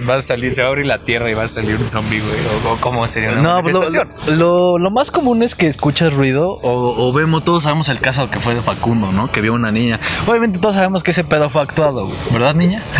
va 0.09 0.15
a 0.15 0.21
salir, 0.21 0.53
se 0.53 0.61
va 0.61 0.67
a 0.67 0.69
abrir 0.69 0.85
la 0.85 0.99
tierra 1.03 1.29
y 1.29 1.33
va 1.33 1.43
a 1.43 1.47
salir 1.47 1.75
un 1.75 1.89
zombie, 1.89 2.21
güey. 2.21 2.33
O, 2.65 2.71
o 2.73 2.77
cómo 2.77 3.05
sería 3.09 3.31
una 3.33 3.41
No, 3.41 3.61
pues 3.61 3.73
lo, 3.73 3.81
manifestación. 3.81 4.39
lo- 4.39 4.79
lo 4.79 4.91
más 4.91 5.11
común 5.11 5.43
es 5.43 5.55
que 5.55 5.67
escuchas 5.67 6.13
ruido 6.13 6.51
o, 6.51 7.07
o 7.09 7.11
vemos, 7.11 7.43
todos 7.43 7.63
sabemos 7.63 7.89
el 7.89 7.99
caso 7.99 8.29
que 8.29 8.39
fue 8.39 8.55
de 8.55 8.61
Facundo, 8.61 9.11
¿no? 9.11 9.29
Que 9.29 9.41
vio 9.41 9.53
una 9.53 9.71
niña. 9.73 9.99
Obviamente 10.25 10.57
todos 10.59 10.75
sabemos 10.75 11.03
que 11.03 11.11
ese 11.11 11.25
pedo 11.25 11.49
fue 11.49 11.61
actuado, 11.63 12.05
güey, 12.05 12.17
¿verdad, 12.31 12.55
niña? 12.55 12.81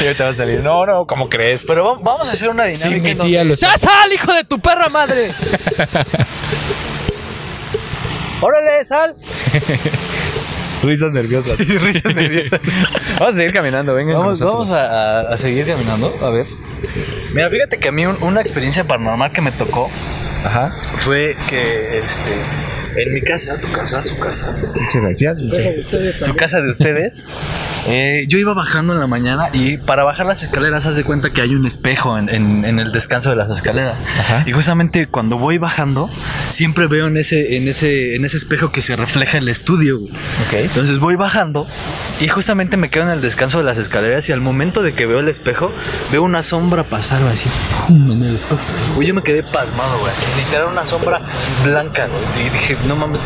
Y 0.00 0.04
ahorita 0.04 0.24
va 0.24 0.30
a 0.30 0.32
salir. 0.34 0.60
No, 0.62 0.84
no, 0.86 1.06
¿cómo 1.06 1.28
crees? 1.28 1.64
Pero 1.66 1.84
va- 1.84 1.98
vamos 2.00 2.28
a 2.28 2.32
hacer 2.32 2.48
una 2.50 2.66
Sí, 2.66 2.90
dinámica. 2.90 3.02
mi 3.02 3.10
en 3.10 3.18
tía 3.18 3.38
donde- 3.40 3.54
lo 3.54 3.54
¡Ya 3.56 3.76
sal, 3.76 4.12
hijo 4.14 4.32
de 4.32 4.44
tu 4.44 4.58
perra 4.60 4.88
madre! 4.88 5.32
¡Órale, 8.40 8.84
sal! 8.84 9.16
Risas 10.82 11.12
nerviosas. 11.12 11.58
risas 11.58 12.14
nerviosas. 12.14 12.60
Vamos 13.18 13.34
a 13.34 13.36
seguir 13.36 13.52
caminando, 13.52 13.94
vengan. 13.94 14.16
con 14.16 14.38
Vamos, 14.38 14.72
a, 14.72 15.20
a- 15.20 15.32
a 15.32 15.36
seguir 15.36 15.66
caminando, 15.66 16.14
a 16.22 16.30
ver. 16.30 16.46
Mira, 17.32 17.50
fíjate 17.50 17.78
que 17.78 17.88
a 17.88 17.92
mí 17.92 18.04
un- 18.06 18.22
una 18.22 18.40
experiencia 18.42 18.84
paranormal 18.84 19.32
que 19.32 19.40
me 19.40 19.52
tocó 19.52 19.90
Ajá. 20.44 20.70
fue 20.98 21.34
que 21.48 21.98
este, 21.98 22.34
en 22.96 23.14
mi 23.14 23.20
casa, 23.20 23.54
tu 23.60 23.70
casa, 23.72 24.02
su 24.02 24.18
casa, 24.18 24.54
Muchas 24.74 25.02
gracias. 25.02 25.38
su 26.24 26.34
casa 26.34 26.60
de 26.60 26.70
ustedes. 26.70 27.24
eh, 27.88 28.24
yo 28.28 28.38
iba 28.38 28.54
bajando 28.54 28.92
en 28.94 29.00
la 29.00 29.06
mañana 29.06 29.48
y 29.52 29.76
para 29.78 30.02
bajar 30.04 30.26
las 30.26 30.42
escaleras, 30.42 30.86
haz 30.86 30.96
de 30.96 31.04
cuenta 31.04 31.30
que 31.30 31.40
hay 31.42 31.54
un 31.54 31.66
espejo 31.66 32.18
en, 32.18 32.28
en- 32.28 32.64
en 32.64 32.78
el 32.80 32.90
descanso 32.92 33.30
de 33.30 33.36
las 33.36 33.50
escaleras. 33.50 33.98
Ajá. 34.20 34.44
Y 34.46 34.52
justamente 34.52 35.06
cuando 35.08 35.38
voy 35.38 35.58
bajando, 35.58 36.08
siempre 36.48 36.86
veo 36.86 37.06
en 37.06 37.16
ese, 37.16 37.56
en 37.56 37.68
ese, 37.68 38.14
en 38.16 38.24
ese 38.24 38.36
espejo 38.36 38.72
que 38.72 38.80
se 38.80 38.96
refleja 38.96 39.38
el 39.38 39.48
estudio. 39.48 39.98
güey. 40.00 40.10
Ok. 40.10 40.54
Entonces 40.54 40.98
voy 40.98 41.16
bajando 41.16 41.66
y 42.20 42.28
justamente 42.28 42.76
me 42.76 42.88
quedo 42.90 43.04
en 43.04 43.10
el 43.10 43.20
descanso 43.20 43.58
de 43.58 43.64
las 43.64 43.78
escaleras 43.78 44.28
y 44.28 44.32
al 44.32 44.40
momento 44.40 44.82
de 44.82 44.92
que 44.92 45.06
veo 45.06 45.20
el 45.20 45.28
espejo, 45.28 45.70
veo 46.10 46.22
una 46.22 46.42
sombra 46.42 46.82
pasar 46.82 47.22
así 47.30 47.48
¡fum! 47.48 48.10
en 48.12 48.22
el 48.22 48.34
espejo. 48.36 48.60
Güey, 48.94 49.08
yo 49.08 49.14
me 49.14 49.22
quedé 49.22 49.42
pasmado, 49.42 49.98
güey, 50.00 50.12
así 50.12 50.24
literal 50.38 50.68
una 50.72 50.84
sombra 50.86 51.20
blanca, 51.64 52.06
güey. 52.06 52.46
Y 52.46 52.50
dije, 52.50 52.76
no 52.86 52.96
mames, 52.96 53.22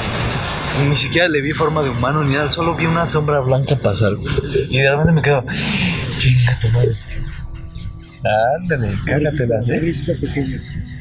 ni 0.88 0.96
siquiera 0.96 1.28
le 1.28 1.40
vi 1.40 1.52
forma 1.52 1.82
de 1.82 1.90
humano 1.90 2.24
ni 2.24 2.34
nada, 2.34 2.48
solo 2.48 2.74
vi 2.74 2.86
una 2.86 3.06
sombra 3.06 3.40
blanca 3.40 3.76
pasar. 3.76 4.14
güey. 4.14 4.34
Y 4.70 4.78
de 4.80 4.90
repente 4.90 5.12
me 5.12 5.22
quedo, 5.22 5.44
chinga 6.18 6.58
tu 6.60 6.68
madre. 6.68 6.92
Ándale, 8.62 8.88
cágatelas, 9.06 9.68
eh. 9.70 9.94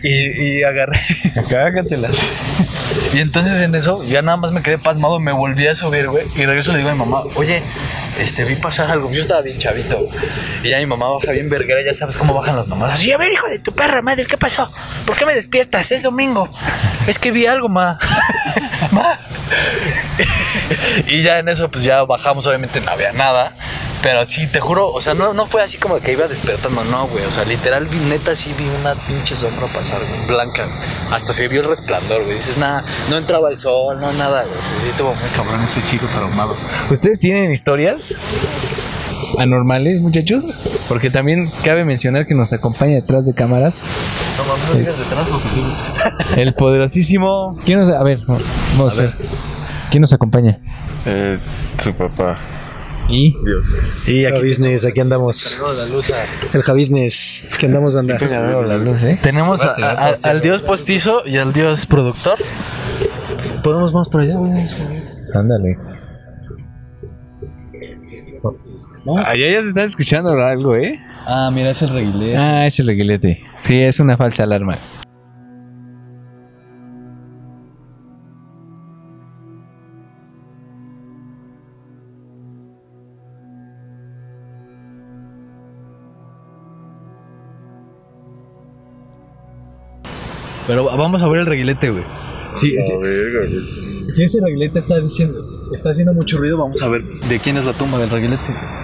Y, 0.01 0.59
y 0.59 0.63
agarré. 0.63 0.97
Cágatelas. 1.49 2.15
Y 3.13 3.19
entonces 3.19 3.59
en 3.61 3.75
eso 3.75 4.01
ya 4.05 4.21
nada 4.21 4.37
más 4.37 4.53
me 4.53 4.61
quedé 4.61 4.77
pasmado, 4.77 5.19
me 5.19 5.33
volví 5.33 5.67
a 5.67 5.75
subir, 5.75 6.07
güey. 6.07 6.25
Y 6.37 6.45
regreso 6.45 6.71
le 6.71 6.77
digo 6.77 6.89
a 6.89 6.93
mi 6.93 6.99
mamá, 6.99 7.23
oye, 7.35 7.61
este, 8.21 8.45
vi 8.45 8.55
pasar 8.55 8.89
algo. 8.89 9.11
Yo 9.11 9.19
estaba 9.19 9.41
bien 9.41 9.57
chavito. 9.57 9.99
Y 10.63 10.69
ya 10.69 10.77
mi 10.77 10.85
mamá 10.85 11.09
baja 11.09 11.31
bien 11.33 11.49
verguera, 11.49 11.81
ya 11.85 11.93
sabes 11.93 12.15
cómo 12.15 12.33
bajan 12.33 12.55
las 12.55 12.67
mamás. 12.69 12.93
Así, 12.93 13.11
a 13.11 13.17
ver, 13.17 13.31
hijo 13.33 13.47
de 13.47 13.59
tu 13.59 13.73
perra 13.73 14.01
madre, 14.01 14.25
¿qué 14.25 14.37
pasó? 14.37 14.71
¿Por 15.05 15.17
qué 15.17 15.25
me 15.25 15.35
despiertas? 15.35 15.91
Es 15.91 16.03
domingo. 16.03 16.47
Es 17.07 17.19
que 17.19 17.31
vi 17.31 17.45
algo, 17.47 17.67
ma. 17.67 17.99
y 21.08 21.22
ya 21.22 21.39
en 21.39 21.50
eso, 21.50 21.69
pues 21.69 21.84
ya 21.84 22.03
bajamos, 22.03 22.48
obviamente 22.48 22.81
no 22.81 22.91
había 22.91 23.12
nada. 23.13 23.53
Pero 24.01 24.25
sí, 24.25 24.48
te 24.48 24.62
juro, 24.62 24.88
o 24.88 25.01
sea, 25.01 25.13
no, 25.13 25.34
no 25.34 25.46
fue 25.46 25.62
así 25.62 25.77
como 25.77 26.00
que 26.00 26.13
iba 26.13 26.25
despertando, 26.25 26.84
no, 26.86 27.08
güey. 27.08 27.25
O 27.25 27.31
sea, 27.31 27.43
literal, 27.43 27.86
vi, 27.86 28.00
neta, 28.00 28.34
sí 28.34 28.53
vi 28.58 28.63
una 28.79 28.96
pinche 28.96 29.36
sombra 29.36 29.67
pasar, 29.67 30.00
güey, 30.00 30.27
blanca. 30.27 30.65
Hasta 31.12 31.34
se 31.34 31.50
vio 31.50 31.62
el 31.62 31.67
resplandor, 31.67 32.24
güey. 32.24 32.38
Dices, 32.38 32.58
nada, 32.58 32.81
no 33.10 33.17
entraba 33.17 33.50
el 33.50 33.58
sol, 33.58 34.00
no, 34.00 34.12
nada, 34.13 34.43
güey. 34.43 34.55
Sí 34.84 34.89
estuvo 34.89 35.13
muy 35.13 35.29
cabrón 35.36 35.62
ese 35.63 35.84
chico 35.84 36.08
traumado. 36.15 36.55
¿Ustedes 36.89 37.19
tienen 37.19 37.51
historias 37.51 38.15
anormales, 39.39 40.01
muchachos? 40.01 40.60
Porque 40.88 41.10
también 41.10 41.50
cabe 41.63 41.86
mencionar 41.86 42.25
que 42.27 42.36
nos 42.36 42.53
acompaña 42.53 42.96
detrás 42.96 43.25
de 43.25 43.34
cámaras 43.34 43.81
No 44.74 44.79
digas 44.79 44.98
detrás 44.98 45.27
porque 45.27 45.48
sí. 45.53 45.62
el 46.41 46.53
poderosísimo. 46.53 47.58
¿Quién 47.65 47.79
nos, 47.79 47.89
a 47.89 48.03
ver, 48.03 48.19
vamos 48.77 49.00
a 49.00 49.03
ver. 49.03 49.13
¿Quién 49.91 50.01
nos 50.01 50.13
acompaña? 50.13 50.60
Eh, 51.05 51.39
su 51.84 51.93
papá. 51.93 52.38
Y 53.10 53.36
Y 54.05 54.25
aquí. 54.25 54.48
Business, 54.48 54.86
aquí 54.86 55.00
andamos. 55.00 55.58
La 55.75 55.86
luz 55.88 56.12
a- 56.12 56.25
El 56.55 56.62
Javisnes. 56.62 57.46
Aquí 57.51 57.65
andamos, 57.65 57.96
banda. 57.96 58.19
la 58.19 58.77
luz, 58.77 59.01
¿eh? 59.03 59.17
Tenemos 59.19 59.65
a- 59.65 59.74
a- 59.74 60.13
al 60.29 60.41
dios 60.41 60.62
postizo 60.62 61.24
y 61.25 61.38
al 61.38 61.51
dios 61.51 61.88
productor. 61.88 62.38
podemos 63.63 63.93
más 63.93 64.08
por 64.10 64.22
allá, 64.22 64.36
güey. 64.36 64.51
Ándale. 69.17 69.27
Allá 69.29 69.55
ya 69.55 69.61
se 69.61 69.69
está 69.69 69.83
escuchando 69.83 70.31
algo, 70.31 70.75
¿eh? 70.75 70.93
Ah, 71.25 71.49
mira, 71.53 71.71
es 71.71 71.81
el 71.81 71.89
reguilete. 71.89 72.37
Ah, 72.37 72.65
es 72.65 72.79
el 72.79 72.87
reguilete. 72.87 73.41
Sí, 73.63 73.79
es 73.81 73.99
una 73.99 74.17
falsa 74.17 74.43
alarma. 74.43 74.77
Pero 90.67 90.85
vamos 90.85 91.23
a 91.23 91.27
ver 91.27 91.39
el 91.41 91.45
reguilete, 91.47 91.89
güey. 91.89 92.03
Sí. 92.53 92.75
Si 94.11 94.23
ese 94.23 94.39
reguilete 94.39 94.77
está 94.77 94.99
diciendo, 94.99 95.33
está 95.73 95.89
haciendo 95.89 96.13
mucho 96.13 96.37
ruido, 96.37 96.57
vamos 96.59 96.79
a 96.83 96.87
ver 96.89 97.03
de 97.03 97.39
quién 97.39 97.57
es 97.57 97.65
la 97.65 97.73
tumba 97.73 97.97
del 97.97 98.09
reguilete. 98.11 98.78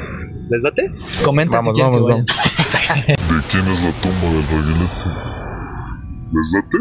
¿Les 0.49 0.61
date? 0.61 0.87
Comenten 1.23 1.61
si 1.63 1.69
Vamos, 1.69 2.05
quieren 2.05 2.07
vamos. 2.07 2.25
¿De 3.07 3.15
quién 3.49 3.67
es 3.67 3.83
la 3.83 3.91
tumba 4.01 4.27
del 4.31 4.47
reguilete? 4.47 5.09
¿Les 6.33 6.51
date? 6.53 6.77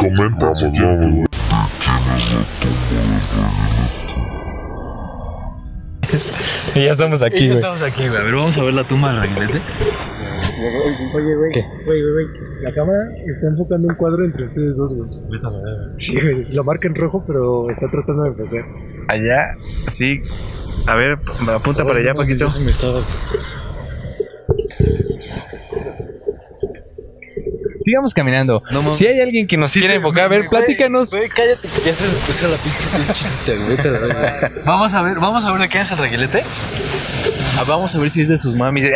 Comenta 0.00 0.54
si 0.54 0.70
quieren 0.70 1.24
que 1.24 1.32
Y 6.74 6.84
ya 6.84 6.90
estamos 6.90 7.22
aquí, 7.22 7.40
ya 7.40 7.46
güey. 7.46 7.54
estamos 7.54 7.82
aquí, 7.82 8.06
güey. 8.06 8.20
A 8.20 8.22
ver, 8.22 8.34
vamos 8.34 8.56
a 8.56 8.62
ver 8.62 8.74
la 8.74 8.84
tumba 8.84 9.12
del 9.12 9.22
reguilete. 9.22 9.62
Oye, 11.14 11.34
güey. 11.34 11.52
Güey, 11.52 12.02
güey, 12.02 12.12
güey. 12.12 12.26
La 12.62 12.72
cámara 12.72 12.98
está 13.26 13.48
enfocando 13.48 13.88
un 13.88 13.94
cuadro 13.96 14.24
entre 14.24 14.44
ustedes 14.44 14.76
dos, 14.76 14.94
güey. 14.94 15.10
Sí, 15.96 16.20
güey. 16.20 16.44
Lo 16.52 16.62
marca 16.62 16.86
en 16.86 16.94
rojo, 16.94 17.24
pero 17.26 17.68
está 17.70 17.90
tratando 17.90 18.22
de 18.24 18.28
enfocar. 18.30 18.64
Allá, 19.08 19.56
sí. 19.88 20.20
A 20.86 20.94
ver, 20.94 21.18
apunta 21.54 21.84
para 21.84 22.00
allá, 22.00 22.14
Paquito. 22.14 22.48
me 22.60 22.70
estaba... 22.70 23.00
Sigamos 27.82 28.14
caminando. 28.14 28.62
No 28.72 28.92
si 28.92 29.06
hay 29.06 29.20
alguien 29.20 29.48
que 29.48 29.56
nos 29.56 29.72
quiere 29.72 29.96
enfocar, 29.96 30.24
a 30.24 30.28
ver, 30.28 30.48
platícanos. 30.48 31.10
Güey, 31.10 31.28
cállate, 31.28 31.66
que 31.68 31.80
ya 31.80 31.92
se 31.94 32.04
me 32.04 32.14
puso 32.26 32.46
la 32.48 32.56
pinche 32.56 32.86
pinchita, 32.94 33.90
güey. 33.98 34.62
Vamos 34.64 34.94
a 34.94 35.02
ver, 35.02 35.18
vamos 35.18 35.44
a 35.44 35.50
ver 35.50 35.62
de 35.62 35.68
quién 35.68 35.82
es 35.82 35.90
el 35.90 35.98
reguilete. 35.98 36.44
Ah, 37.58 37.64
vamos 37.66 37.92
a 37.94 37.98
ver 37.98 38.10
si 38.10 38.20
es 38.20 38.28
de 38.28 38.38
sus 38.38 38.54
mamis. 38.54 38.86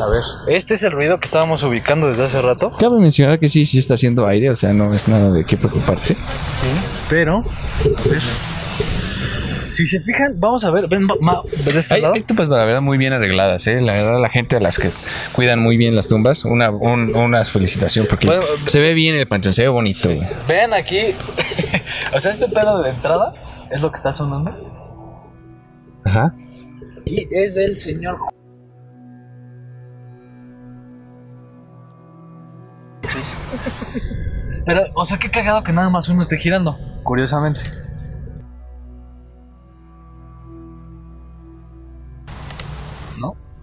A 0.00 0.06
ver, 0.08 0.22
este 0.56 0.74
es 0.74 0.82
el 0.82 0.90
ruido 0.90 1.20
que 1.20 1.26
estábamos 1.26 1.62
ubicando 1.62 2.08
desde 2.08 2.24
hace 2.24 2.40
rato. 2.40 2.70
Cabe 2.78 2.98
mencionar 2.98 3.38
que 3.38 3.48
sí, 3.50 3.66
sí 3.66 3.78
está 3.78 3.94
haciendo 3.94 4.26
aire, 4.26 4.50
o 4.50 4.56
sea, 4.56 4.72
no 4.72 4.92
es 4.94 5.06
nada 5.06 5.30
de 5.30 5.44
qué 5.44 5.56
preocuparse. 5.56 6.16
Pero, 7.10 7.44
a 7.84 8.08
ver. 8.08 8.22
Si 9.74 9.86
se 9.86 10.00
fijan, 10.00 10.34
vamos 10.38 10.64
a 10.64 10.70
ver, 10.70 10.86
ven, 10.86 11.06
ma- 11.20 11.40
de 11.64 11.78
este 11.78 11.94
Hay, 11.94 12.02
lado. 12.02 12.14
hay 12.14 12.22
tumbas, 12.22 12.48
la 12.48 12.64
verdad, 12.64 12.82
muy 12.82 12.98
bien 12.98 13.12
arregladas, 13.12 13.66
¿eh? 13.66 13.80
La 13.80 13.94
verdad, 13.94 14.20
la 14.20 14.28
gente 14.28 14.56
a 14.56 14.60
las 14.60 14.78
que 14.78 14.90
cuidan 15.32 15.60
muy 15.60 15.76
bien 15.76 15.96
las 15.96 16.08
tumbas, 16.08 16.44
una, 16.44 16.70
un- 16.70 17.14
una 17.14 17.44
felicitación 17.44 18.06
porque 18.08 18.26
Bueno, 18.26 18.42
se 18.66 18.80
ve 18.80 18.92
bien 18.94 19.16
el 19.16 19.26
panteón, 19.26 19.54
se 19.54 19.62
ve 19.62 19.68
bonito. 19.68 20.08
güey. 20.14 20.20
Vean 20.46 20.74
aquí. 20.74 20.98
o 22.14 22.20
sea, 22.20 22.32
este 22.32 22.48
pedo 22.48 22.82
de 22.82 22.90
entrada 22.90 23.32
es 23.70 23.80
lo 23.80 23.90
que 23.90 23.96
está 23.96 24.12
sonando. 24.12 24.50
Ajá. 26.04 26.34
Y 27.04 27.26
es 27.34 27.56
el 27.56 27.78
señor. 27.78 28.18
Pero, 34.64 34.82
o 34.94 35.04
sea, 35.04 35.18
qué 35.18 35.30
cagado 35.30 35.62
que 35.62 35.72
nada 35.72 35.90
más 35.90 36.08
uno 36.08 36.22
esté 36.22 36.36
girando, 36.36 36.78
curiosamente. 37.02 37.60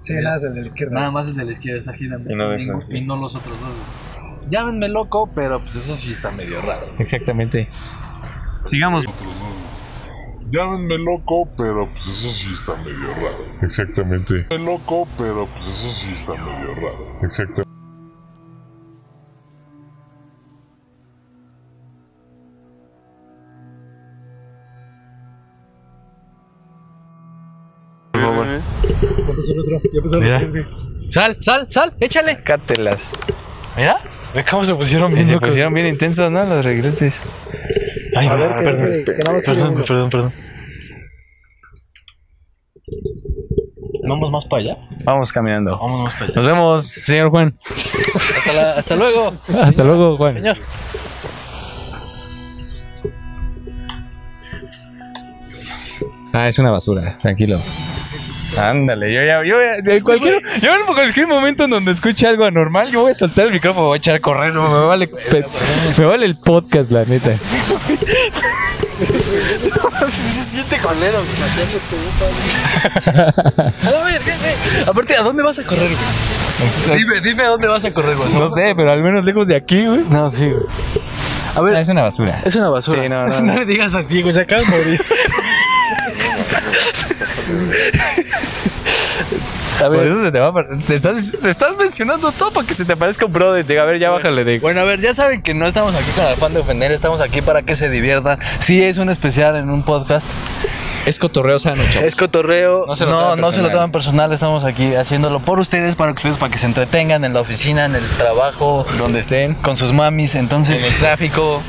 Sí, 0.09 0.23
nada, 0.23 0.37
es 0.37 0.43
el 0.43 0.53
de 0.55 0.61
la 0.61 0.67
izquierda. 0.67 0.93
Nada 0.95 1.11
más 1.11 1.29
el 1.29 1.35
de 1.35 1.45
la 1.45 1.51
izquierda 1.51 1.79
está 1.79 1.93
girando. 1.93 2.31
Y 2.31 2.35
no 2.35 2.55
y 2.57 3.05
los 3.21 3.35
otros 3.35 3.59
dos. 3.59 4.49
Llámenme 4.49 4.89
loco, 4.89 5.29
pero 5.35 5.59
pues 5.59 5.75
eso 5.75 5.95
sí 5.95 6.11
está 6.11 6.31
medio 6.31 6.59
raro. 6.61 6.87
Exactamente. 6.97 7.67
Sigamos. 8.63 9.05
Llámenme 10.49 10.97
loco, 10.97 11.47
pero 11.55 11.87
pues 11.87 12.07
eso 12.07 12.31
sí 12.31 12.51
está 12.55 12.75
medio 12.77 13.13
raro. 13.15 13.45
Exactamente. 13.61 14.47
loco, 14.57 15.07
pero 15.15 15.45
pues 15.45 15.67
eso 15.67 15.91
sí 15.93 16.11
está 16.15 16.31
medio 16.33 16.73
raro. 16.73 17.19
Exactamente. 17.21 17.78
Por 28.81 28.95
favor. 28.99 29.17
Ya 29.17 29.35
pasó 29.35 29.51
el 29.53 29.59
otro. 29.59 29.81
Ya 29.93 30.01
pasó 30.01 30.15
el 30.17 30.21
Mira. 30.23 30.37
otro. 30.37 30.49
güey. 30.49 30.65
Sal, 31.09 31.37
sal, 31.39 31.65
sal, 31.69 31.93
échale. 31.99 32.43
Cátelas. 32.43 33.11
Mira, 33.77 34.01
ve 34.35 34.43
cómo 34.49 34.63
se 34.63 34.75
pusieron 34.75 35.11
bien 35.13 35.25
se 35.25 35.33
locos. 35.33 35.49
pusieron 35.49 35.73
bien 35.73 35.87
intensos, 35.87 36.31
¿no? 36.31 36.45
Los 36.45 36.63
regreses. 36.65 37.23
Ay, 38.15 38.27
A 38.27 38.35
ver, 38.35 38.49
perdón, 38.63 38.85
que- 38.91 39.03
que- 39.05 39.15
que 39.15 39.23
nada 39.23 39.33
más 39.35 39.43
tiene 39.43 39.59
perdón, 39.59 39.75
uno. 39.75 39.85
perdón, 39.85 40.09
perdón. 40.09 40.33
Vamos 44.07 44.31
más 44.31 44.45
para 44.45 44.61
allá. 44.63 44.77
Vamos 45.03 45.31
caminando. 45.31 45.77
Vamos 45.77 46.03
más 46.03 46.13
para 46.13 46.25
allá. 46.25 46.35
Nos 46.35 46.45
vemos, 46.45 46.85
señor 46.87 47.29
Juan. 47.29 47.53
Hasta, 48.15 48.53
la- 48.53 48.73
hasta 48.73 48.95
luego. 48.95 49.33
Hasta 49.61 49.83
luego, 49.83 50.17
Juan. 50.17 50.33
Señor. 50.33 50.57
Ah, 56.33 56.47
es 56.47 56.59
una 56.59 56.71
basura, 56.71 57.17
tranquilo. 57.21 57.59
Ándale, 58.57 59.13
yo 59.13 59.21
ya, 59.23 59.43
yo 59.45 59.55
ya, 59.61 59.75
en 59.93 60.01
cualquier, 60.01 60.41
yo 60.61 60.73
en 60.75 60.85
cualquier 60.85 61.27
momento 61.27 61.63
en 61.65 61.69
donde 61.71 61.91
escuche 61.91 62.25
algo 62.27 62.45
anormal, 62.45 62.89
yo 62.91 63.01
voy 63.01 63.11
a 63.11 63.15
soltar 63.15 63.45
el 63.47 63.53
micrófono, 63.53 63.87
voy 63.87 63.97
a 63.97 63.99
echar 63.99 64.15
a 64.15 64.19
correr, 64.19 64.53
no, 64.53 64.67
me 64.69 64.85
vale, 64.87 65.07
pe- 65.07 65.45
me 65.97 66.05
vale 66.05 66.25
el 66.25 66.35
podcast, 66.35 66.91
la 66.91 67.05
neta. 67.05 67.31
se 70.09 70.43
siente. 70.43 70.75
A 70.85 70.93
ver, 74.03 74.21
¿qué, 74.21 74.31
qué? 74.31 74.55
Aparte, 74.89 75.15
¿a 75.15 75.21
dónde 75.23 75.43
vas 75.43 75.59
a 75.59 75.63
correr? 75.63 75.89
güey? 76.87 76.99
Dime, 76.99 77.21
dime 77.21 77.43
a 77.43 77.47
dónde 77.49 77.67
vas 77.67 77.85
a 77.85 77.91
correr, 77.93 78.15
güey. 78.15 78.33
No 78.33 78.49
sé, 78.49 78.73
pero 78.75 78.91
al 78.91 79.01
menos 79.03 79.25
lejos 79.25 79.47
de 79.47 79.55
aquí, 79.55 79.85
güey. 79.85 80.01
No, 80.09 80.29
sí, 80.31 80.45
güey. 80.49 80.63
A 81.55 81.59
Ah, 81.59 81.61
ver, 81.61 81.75
es 81.77 81.89
una 81.89 82.03
basura. 82.03 82.39
es 82.45 82.55
una 82.55 82.69
basura. 82.69 83.01
Sí, 83.03 83.09
no, 83.09 83.25
no, 83.27 83.41
no 83.41 83.53
le 83.55 83.65
digas 83.65 83.95
así, 83.95 84.21
güey, 84.21 84.33
se 84.33 84.41
acaba 84.41 84.61
de 84.61 84.67
morir. 84.67 85.03
A 89.79 89.83
Por 89.83 89.91
ver, 89.97 90.07
eso 90.07 90.21
se 90.21 90.31
te 90.31 90.39
va 90.39 90.49
a... 90.49 90.65
Te 90.85 90.93
estás, 90.93 91.35
te 91.41 91.49
estás 91.49 91.77
mencionando 91.77 92.31
todo 92.33 92.51
para 92.51 92.67
que 92.67 92.73
se 92.73 92.83
te 92.83 92.97
parezca 92.97 93.25
un 93.25 93.31
brother. 93.31 93.65
Diga, 93.65 93.83
a 93.83 93.85
ver, 93.85 93.99
ya 93.99 94.09
bájale 94.09 94.43
de... 94.43 94.59
Bueno, 94.59 94.81
a 94.81 94.83
ver, 94.83 94.99
ya 94.99 95.13
saben 95.13 95.41
que 95.41 95.53
no 95.53 95.65
estamos 95.65 95.95
aquí 95.95 96.11
con 96.11 96.25
el 96.25 96.33
afán 96.33 96.53
de 96.53 96.59
ofender, 96.59 96.91
estamos 96.91 97.21
aquí 97.21 97.41
para 97.41 97.61
que 97.61 97.75
se 97.75 97.89
diviertan. 97.89 98.39
Sí, 98.59 98.83
es 98.83 98.97
un 98.97 99.09
especial 99.09 99.55
en 99.55 99.69
un 99.69 99.83
podcast. 99.83 100.27
Es 101.05 101.17
cotorreo 101.17 101.59
sano, 101.59 101.81
chavos. 101.91 102.07
Es 102.07 102.15
cotorreo, 102.15 102.81
No 102.81 102.87
no 102.87 102.95
se 102.97 103.05
lo 103.05 103.35
no, 103.37 103.51
se 103.53 103.61
lo 103.61 103.71
toman 103.71 103.91
personal, 103.91 104.33
estamos 104.33 104.65
aquí 104.65 104.95
haciéndolo 104.95 105.39
por 105.39 105.59
ustedes, 105.59 105.95
para 105.95 106.11
que 106.11 106.17
ustedes, 106.17 106.37
para 106.37 106.51
que 106.51 106.57
se 106.57 106.65
entretengan 106.65 107.23
en 107.23 107.33
la 107.33 107.39
oficina, 107.39 107.85
en 107.85 107.95
el 107.95 108.05
trabajo, 108.17 108.85
Donde 108.97 109.19
estén. 109.19 109.53
con 109.55 109.77
sus 109.77 109.93
mamis, 109.93 110.35
entonces... 110.35 110.81
En 110.81 110.93
el 110.93 110.99
tráfico. 110.99 111.61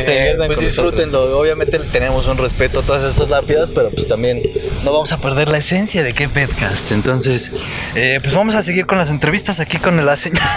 Se 0.00 0.30
Eh, 0.30 0.36
pues 0.46 0.58
disfrútenlo, 0.58 1.38
obviamente 1.38 1.78
tenemos 1.78 2.28
un 2.28 2.38
respeto 2.38 2.80
a 2.80 2.82
todas 2.82 3.04
estas 3.04 3.28
lápidas, 3.30 3.70
pero 3.70 3.90
pues 3.90 4.06
también 4.08 4.40
no 4.84 4.92
vamos 4.92 5.12
a 5.12 5.18
perder 5.18 5.48
la 5.48 5.58
esencia 5.58 6.02
de 6.02 6.14
qué 6.14 6.28
podcast. 6.28 6.92
Entonces, 6.92 7.50
eh, 7.94 8.18
pues 8.22 8.34
vamos 8.34 8.54
a 8.54 8.62
seguir 8.62 8.86
con 8.86 8.98
las 8.98 9.10
entrevistas 9.10 9.60
aquí 9.60 9.78
con 9.78 10.04
la 10.04 10.16
señora. 10.16 10.50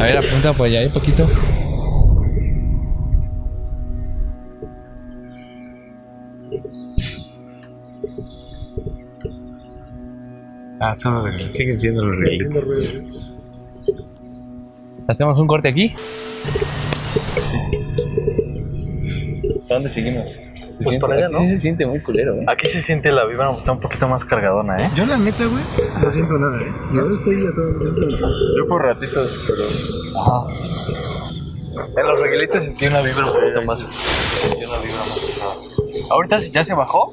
A 0.00 0.04
ver, 0.04 0.18
apunta 0.18 0.52
por 0.52 0.66
allá 0.66 0.80
un 0.86 0.92
poquito. 0.92 1.28
Ah, 10.80 10.94
son 10.94 11.14
los 11.14 11.24
regalos. 11.24 11.56
Siguen 11.56 11.78
siendo 11.78 12.04
los 12.04 12.16
regalos. 12.16 13.28
¿Hacemos 15.08 15.38
un 15.38 15.46
corte 15.46 15.68
aquí? 15.68 15.94
¿Dónde 19.68 19.90
seguimos? 19.90 20.24
Se 20.30 20.84
Pues 20.84 20.98
por 21.00 21.12
allá, 21.12 21.28
¿no? 21.28 21.38
Sí 21.40 21.46
se 21.48 21.58
siente 21.58 21.84
muy 21.86 22.00
culero, 22.00 22.34
¿eh? 22.36 22.44
Aquí 22.46 22.68
se 22.68 22.80
siente 22.80 23.10
la 23.10 23.24
vibra, 23.24 23.50
está 23.50 23.72
un 23.72 23.80
poquito 23.80 24.06
más 24.08 24.24
cargadona, 24.24 24.80
¿eh? 24.84 24.90
Yo, 24.94 25.04
la 25.06 25.18
neta, 25.18 25.44
güey, 25.44 25.62
no 26.00 26.10
siento 26.12 26.34
nada, 26.34 26.60
¿eh? 26.62 26.72
Yo 26.94 27.10
estoy 27.12 27.46
a 27.46 27.50
todo. 27.54 28.56
Yo 28.56 28.66
por 28.68 28.84
ratitos, 28.84 29.44
pero. 29.48 30.20
Ajá. 30.20 30.46
En 32.00 32.06
los 32.06 32.20
reguilites 32.20 32.62
sentí 32.64 32.86
una 32.86 33.00
vibra 33.00 33.26
un 33.26 33.32
poquito 33.32 33.62
más. 33.62 33.80
Sentí 33.80 34.64
una 34.64 34.78
vibra 34.78 34.98
más 34.98 35.18
pesada. 35.18 35.52
Ahorita 36.10 36.38
sí- 36.38 36.50
ya 36.52 36.64
se 36.64 36.74
bajó, 36.74 37.12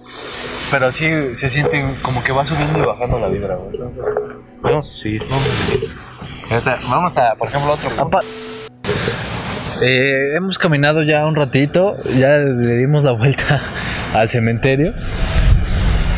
pero 0.72 0.92
sí 0.92 1.36
se 1.36 1.50
siente 1.50 1.84
como 2.04 2.24
que 2.24 2.32
va 2.32 2.46
subiendo 2.46 2.80
y 2.80 2.86
bajando 2.86 3.20
la 3.20 3.28
vibra, 3.28 3.56
güey. 3.56 3.72
Entonces, 3.72 4.04
Vamos 4.62 4.92
a 4.92 4.96
seguir. 4.98 5.24
Ahorita 6.52 6.80
Vamos 6.90 7.18
a, 7.18 7.36
por 7.36 7.48
ejemplo, 7.48 7.74
otro. 7.74 7.90
Eh, 9.82 10.36
hemos 10.36 10.58
caminado 10.58 11.04
ya 11.04 11.26
un 11.26 11.36
ratito, 11.36 11.96
ya 12.18 12.34
le 12.38 12.76
dimos 12.78 13.04
la 13.04 13.12
vuelta 13.12 13.62
al 14.14 14.30
cementerio. 14.30 14.94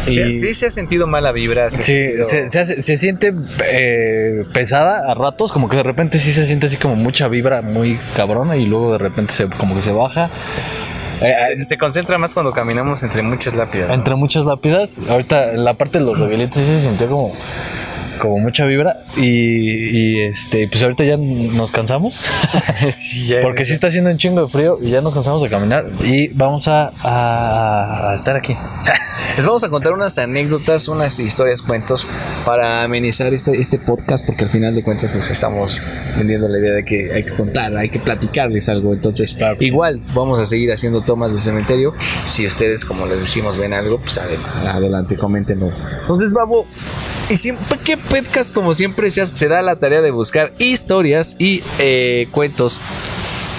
Sí, 0.07 0.31
sí 0.31 0.53
se 0.53 0.67
ha 0.67 0.69
sentido 0.69 1.05
mala 1.05 1.33
vibra. 1.33 1.69
se 1.69 1.83
Sí, 1.83 1.93
sentido- 2.05 2.23
se, 2.23 2.47
se 2.47 2.59
hace- 2.59 2.81
se 2.81 2.97
siente 2.97 3.33
eh, 3.69 4.45
pesada 4.53 5.11
a 5.11 5.13
ratos, 5.15 5.51
como 5.51 5.67
que 5.67 5.75
de 5.75 5.83
repente 5.83 6.17
sí 6.17 6.31
se 6.31 6.45
siente 6.45 6.67
así 6.67 6.77
como 6.77 6.95
mucha 6.95 7.27
vibra 7.27 7.61
muy 7.61 7.99
cabrona 8.15 8.55
y 8.55 8.65
luego 8.67 8.93
de 8.93 8.99
repente 8.99 9.33
se, 9.33 9.47
como 9.47 9.75
que 9.75 9.81
se 9.81 9.91
baja. 9.91 10.29
Eh, 11.21 11.33
se- 11.57 11.63
se 11.63 11.77
concentra 11.77 12.17
más 12.17 12.33
cuando 12.33 12.53
caminamos 12.53 13.03
entre 13.03 13.21
muchas 13.21 13.55
lápidas. 13.55 13.89
¿no? 13.89 13.95
entre 13.95 14.15
muchas 14.15 14.45
lápidas, 14.45 15.01
ahorita 15.09 15.47
la 15.53 15.73
parte 15.73 15.99
de 15.99 16.05
los 16.05 16.17
sí 16.53 16.65
se 16.65 16.81
sintió 16.81 17.07
como, 17.09 17.33
como 18.17 18.37
mucha 18.39 18.65
vibra 18.65 18.97
y, 19.17 19.23
y, 19.25 20.21
este 20.21 20.67
pues 20.67 20.81
ahorita 20.83 21.03
ya 21.03 21.17
nos 21.17 21.71
cansamos 21.71 22.25
sí, 22.91 23.27
ya. 23.27 23.41
porque 23.43 23.65
sí 23.65 23.73
está 23.73 23.87
haciendo 23.87 24.09
un 24.09 24.17
chingo 24.17 24.41
de 24.41 24.47
frío 24.47 24.77
y 24.81 24.89
ya 24.89 25.01
nos 25.01 25.13
cansamos 25.13 25.41
de 25.43 25.49
caminar 25.49 25.85
y 26.03 26.27
vamos 26.29 26.67
a, 26.67 26.91
a- 27.03 28.11
a 28.11 28.15
estar 28.15 28.35
aquí. 28.35 28.53
Les 29.35 29.45
vamos 29.45 29.63
a 29.63 29.69
contar 29.69 29.93
unas 29.93 30.17
anécdotas, 30.17 30.87
unas 30.87 31.19
historias, 31.19 31.61
cuentos 31.61 32.07
para 32.45 32.83
amenizar 32.83 33.33
este, 33.33 33.59
este 33.59 33.77
podcast, 33.77 34.25
porque 34.25 34.43
al 34.45 34.49
final 34.49 34.73
de 34.73 34.83
cuentas 34.83 35.11
pues 35.11 35.29
estamos 35.29 35.79
vendiendo 36.17 36.47
la 36.47 36.57
idea 36.59 36.73
de 36.73 36.85
que 36.85 37.13
hay 37.13 37.23
que 37.23 37.33
contar, 37.33 37.75
hay 37.77 37.89
que 37.89 37.99
platicarles 37.99 38.69
algo. 38.69 38.93
Entonces, 38.93 39.37
igual 39.59 39.99
vamos 40.15 40.39
a 40.39 40.45
seguir 40.45 40.71
haciendo 40.71 41.01
tomas 41.01 41.33
de 41.35 41.39
cementerio. 41.41 41.93
Si 42.25 42.45
ustedes, 42.47 42.85
como 42.85 43.05
les 43.05 43.19
decimos, 43.19 43.57
ven 43.59 43.73
algo, 43.73 43.99
pues 43.99 44.17
ade- 44.17 44.69
adelante, 44.69 45.17
coméntenlo. 45.17 45.71
Entonces, 46.01 46.33
Babo, 46.33 46.65
y 47.29 47.35
siempre, 47.37 47.77
¿qué 47.83 47.97
podcast 48.09 48.53
como 48.53 48.73
siempre 48.73 49.11
se, 49.11 49.47
da 49.47 49.61
la 49.61 49.77
tarea 49.77 50.01
de 50.01 50.11
buscar 50.11 50.53
historias 50.59 51.35
y 51.39 51.61
eh, 51.79 52.27
cuentos 52.31 52.79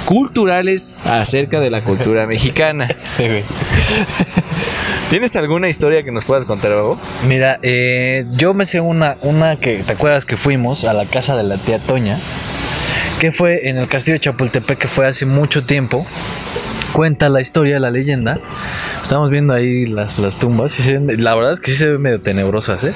culturales 0.04 0.94
acerca 1.04 1.60
de 1.60 1.70
la 1.70 1.82
cultura 1.82 2.26
mexicana? 2.28 2.88
¿Tienes 5.10 5.36
alguna 5.36 5.68
historia 5.68 6.02
que 6.02 6.10
nos 6.12 6.24
puedas 6.24 6.44
contar, 6.44 6.72
Babo? 6.72 6.98
Mira, 7.26 7.58
eh, 7.62 8.26
yo 8.36 8.52
me 8.54 8.64
sé 8.64 8.80
una, 8.80 9.16
una 9.22 9.56
que, 9.56 9.82
¿te 9.82 9.92
acuerdas 9.92 10.26
que 10.26 10.36
fuimos 10.36 10.84
a 10.84 10.92
la 10.92 11.06
casa 11.06 11.36
de 11.36 11.44
la 11.44 11.56
tía 11.56 11.78
Toña? 11.78 12.18
Que 13.18 13.32
fue 13.32 13.68
en 13.68 13.78
el 13.78 13.88
castillo 13.88 14.14
de 14.14 14.20
Chapultepec, 14.20 14.78
que 14.78 14.88
fue 14.88 15.06
hace 15.06 15.24
mucho 15.26 15.64
tiempo. 15.64 16.06
Cuenta 16.92 17.28
la 17.28 17.40
historia, 17.40 17.80
la 17.80 17.90
leyenda. 17.90 18.38
Estamos 19.02 19.30
viendo 19.30 19.54
ahí 19.54 19.86
las, 19.86 20.18
las 20.18 20.38
tumbas. 20.38 20.78
la 20.88 21.34
verdad 21.34 21.52
es 21.52 21.60
que 21.60 21.70
sí 21.70 21.76
se 21.76 21.92
ven 21.92 22.02
medio 22.02 22.20
tenebrosas, 22.20 22.84
¿eh? 22.84 22.92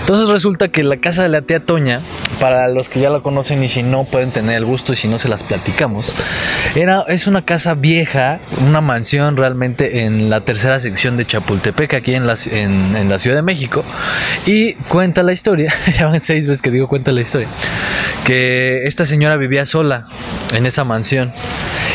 Entonces 0.00 0.28
resulta 0.28 0.68
que 0.68 0.82
la 0.82 0.98
casa 0.98 1.22
de 1.22 1.28
la 1.28 1.42
tía 1.42 1.60
Toña, 1.60 2.00
para 2.40 2.68
los 2.68 2.88
que 2.88 3.00
ya 3.00 3.10
la 3.10 3.20
conocen 3.20 3.62
y 3.62 3.68
si 3.68 3.82
no 3.82 4.04
pueden 4.04 4.30
tener 4.30 4.56
el 4.56 4.64
gusto 4.64 4.92
y 4.92 4.96
si 4.96 5.08
no 5.08 5.18
se 5.18 5.28
las 5.28 5.42
platicamos, 5.42 6.14
era, 6.74 7.02
es 7.08 7.26
una 7.26 7.42
casa 7.42 7.74
vieja, 7.74 8.38
una 8.66 8.80
mansión 8.80 9.36
realmente 9.36 10.04
en 10.04 10.30
la 10.30 10.40
tercera 10.42 10.78
sección 10.78 11.16
de 11.16 11.26
Chapultepec, 11.26 11.94
aquí 11.94 12.14
en 12.14 12.26
la, 12.26 12.36
en, 12.50 12.96
en 12.96 13.08
la 13.08 13.18
Ciudad 13.18 13.36
de 13.36 13.42
México. 13.42 13.84
Y 14.46 14.74
cuenta 14.74 15.22
la 15.22 15.32
historia, 15.32 15.72
ya 15.98 16.06
van 16.06 16.20
seis 16.20 16.46
veces 16.46 16.62
que 16.62 16.70
digo 16.70 16.88
cuenta 16.88 17.12
la 17.12 17.20
historia, 17.20 17.48
que 18.24 18.86
esta 18.86 19.04
señora 19.04 19.36
vivía 19.36 19.66
sola 19.66 20.04
en 20.54 20.66
esa 20.66 20.84
mansión. 20.84 21.30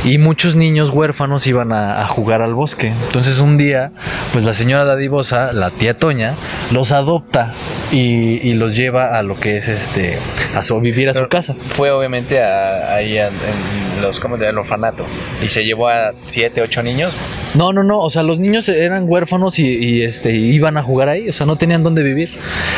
Y 0.06 0.18
muchos 0.18 0.56
niños 0.56 0.90
huérfanos 0.90 1.48
iban 1.48 1.72
a, 1.72 2.02
a 2.02 2.08
jugar 2.08 2.42
al 2.42 2.54
bosque. 2.54 2.92
Entonces 3.08 3.40
un 3.44 3.58
día, 3.58 3.92
pues 4.32 4.44
la 4.44 4.54
señora 4.54 4.86
Dadivosa, 4.86 5.54
la 5.54 5.70
tía 5.70 5.94
Toña, 5.94 6.34
los 6.72 6.92
adopta 6.92 7.54
y, 7.92 8.40
y 8.42 8.54
los 8.56 8.76
lleva 8.76 9.18
a 9.18 9.22
lo 9.22 9.40
que 9.40 9.58
es 9.58 9.68
este, 9.68 10.18
a 10.56 10.64
su 10.64 10.80
vivir 10.80 11.10
a 11.10 11.14
su 11.14 11.28
casa. 11.28 11.54
Fue 11.54 11.92
obviamente 11.92 12.42
ahí 12.42 13.18
en, 13.18 13.28
en 13.28 14.02
los, 14.02 14.20
¿cómo 14.20 14.38
se 14.38 14.44
llama? 14.44 14.52
El 14.52 14.58
orfanato. 14.60 15.06
Y 15.44 15.50
se 15.50 15.64
llevó 15.64 15.90
a 15.90 16.14
siete, 16.26 16.62
ocho 16.62 16.82
niños. 16.82 17.14
No, 17.56 17.72
no, 17.72 17.84
no. 17.84 18.00
O 18.02 18.10
sea, 18.10 18.24
los 18.24 18.40
niños 18.40 18.68
eran 18.70 19.04
huérfanos 19.08 19.60
y, 19.60 19.68
y, 19.68 20.02
este 20.04 20.34
iban 20.36 20.78
a 20.78 20.84
jugar 20.84 21.10
ahí. 21.10 21.30
O 21.30 21.34
sea, 21.34 21.46
no 21.46 21.56
tenían 21.56 21.84
dónde 21.84 22.02
vivir. 22.04 22.30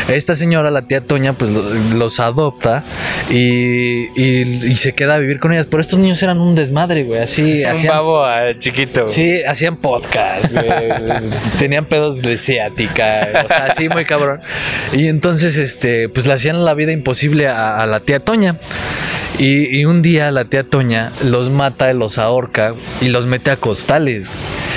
Esta 0.10 0.36
señora, 0.36 0.70
la 0.72 0.82
tía 0.84 1.02
Toña, 1.02 1.34
pues 1.34 1.52
lo- 1.52 1.64
los 1.96 2.20
adopta 2.20 2.84
y, 3.30 4.06
y- 4.22 4.66
y 4.66 4.76
se 4.76 4.94
queda 4.94 5.16
a 5.16 5.18
vivir 5.18 5.40
con 5.40 5.54
ellas. 5.54 5.68
Pero 5.70 5.82
estos 5.82 6.00
niños 6.00 6.22
eran 6.24 6.40
un 6.40 6.56
desmadre, 6.56 7.04
güey. 7.04 7.22
Así 7.22 7.64
Un 7.64 7.72
hacían. 7.72 7.94
babo 7.94 8.24
ah, 8.26 8.48
chiquito. 8.60 9.08
Sí, 9.08 9.42
hacían 9.48 9.78
podcast, 9.78 10.52
güey. 10.52 10.66
Tenían 11.60 11.86
pedos 11.86 12.22
de 12.22 12.38
ciática, 12.38 13.28
o 13.46 13.48
sea, 13.50 13.68
así 13.68 13.88
muy 13.90 14.06
cabrón. 14.06 14.40
Y 14.94 15.08
entonces, 15.08 15.58
este, 15.58 16.10
pues 16.10 16.28
le 16.28 16.34
hacían 16.34 16.66
la 16.66 16.74
vida 16.74 16.92
imposible 16.92 17.48
a, 17.48 17.82
a 17.82 17.86
la 17.86 18.02
tía 18.02 18.20
Toña. 18.20 18.58
Y, 19.38 19.80
y 19.80 19.84
un 19.86 20.02
día 20.02 20.32
la 20.32 20.46
tía 20.46 20.64
Toña 20.64 21.12
los 21.26 21.50
mata, 21.50 21.92
los 21.94 22.18
ahorca 22.18 22.74
y 23.02 23.10
los 23.10 23.26
mete 23.26 23.52
a 23.52 23.58
costales. 23.58 24.30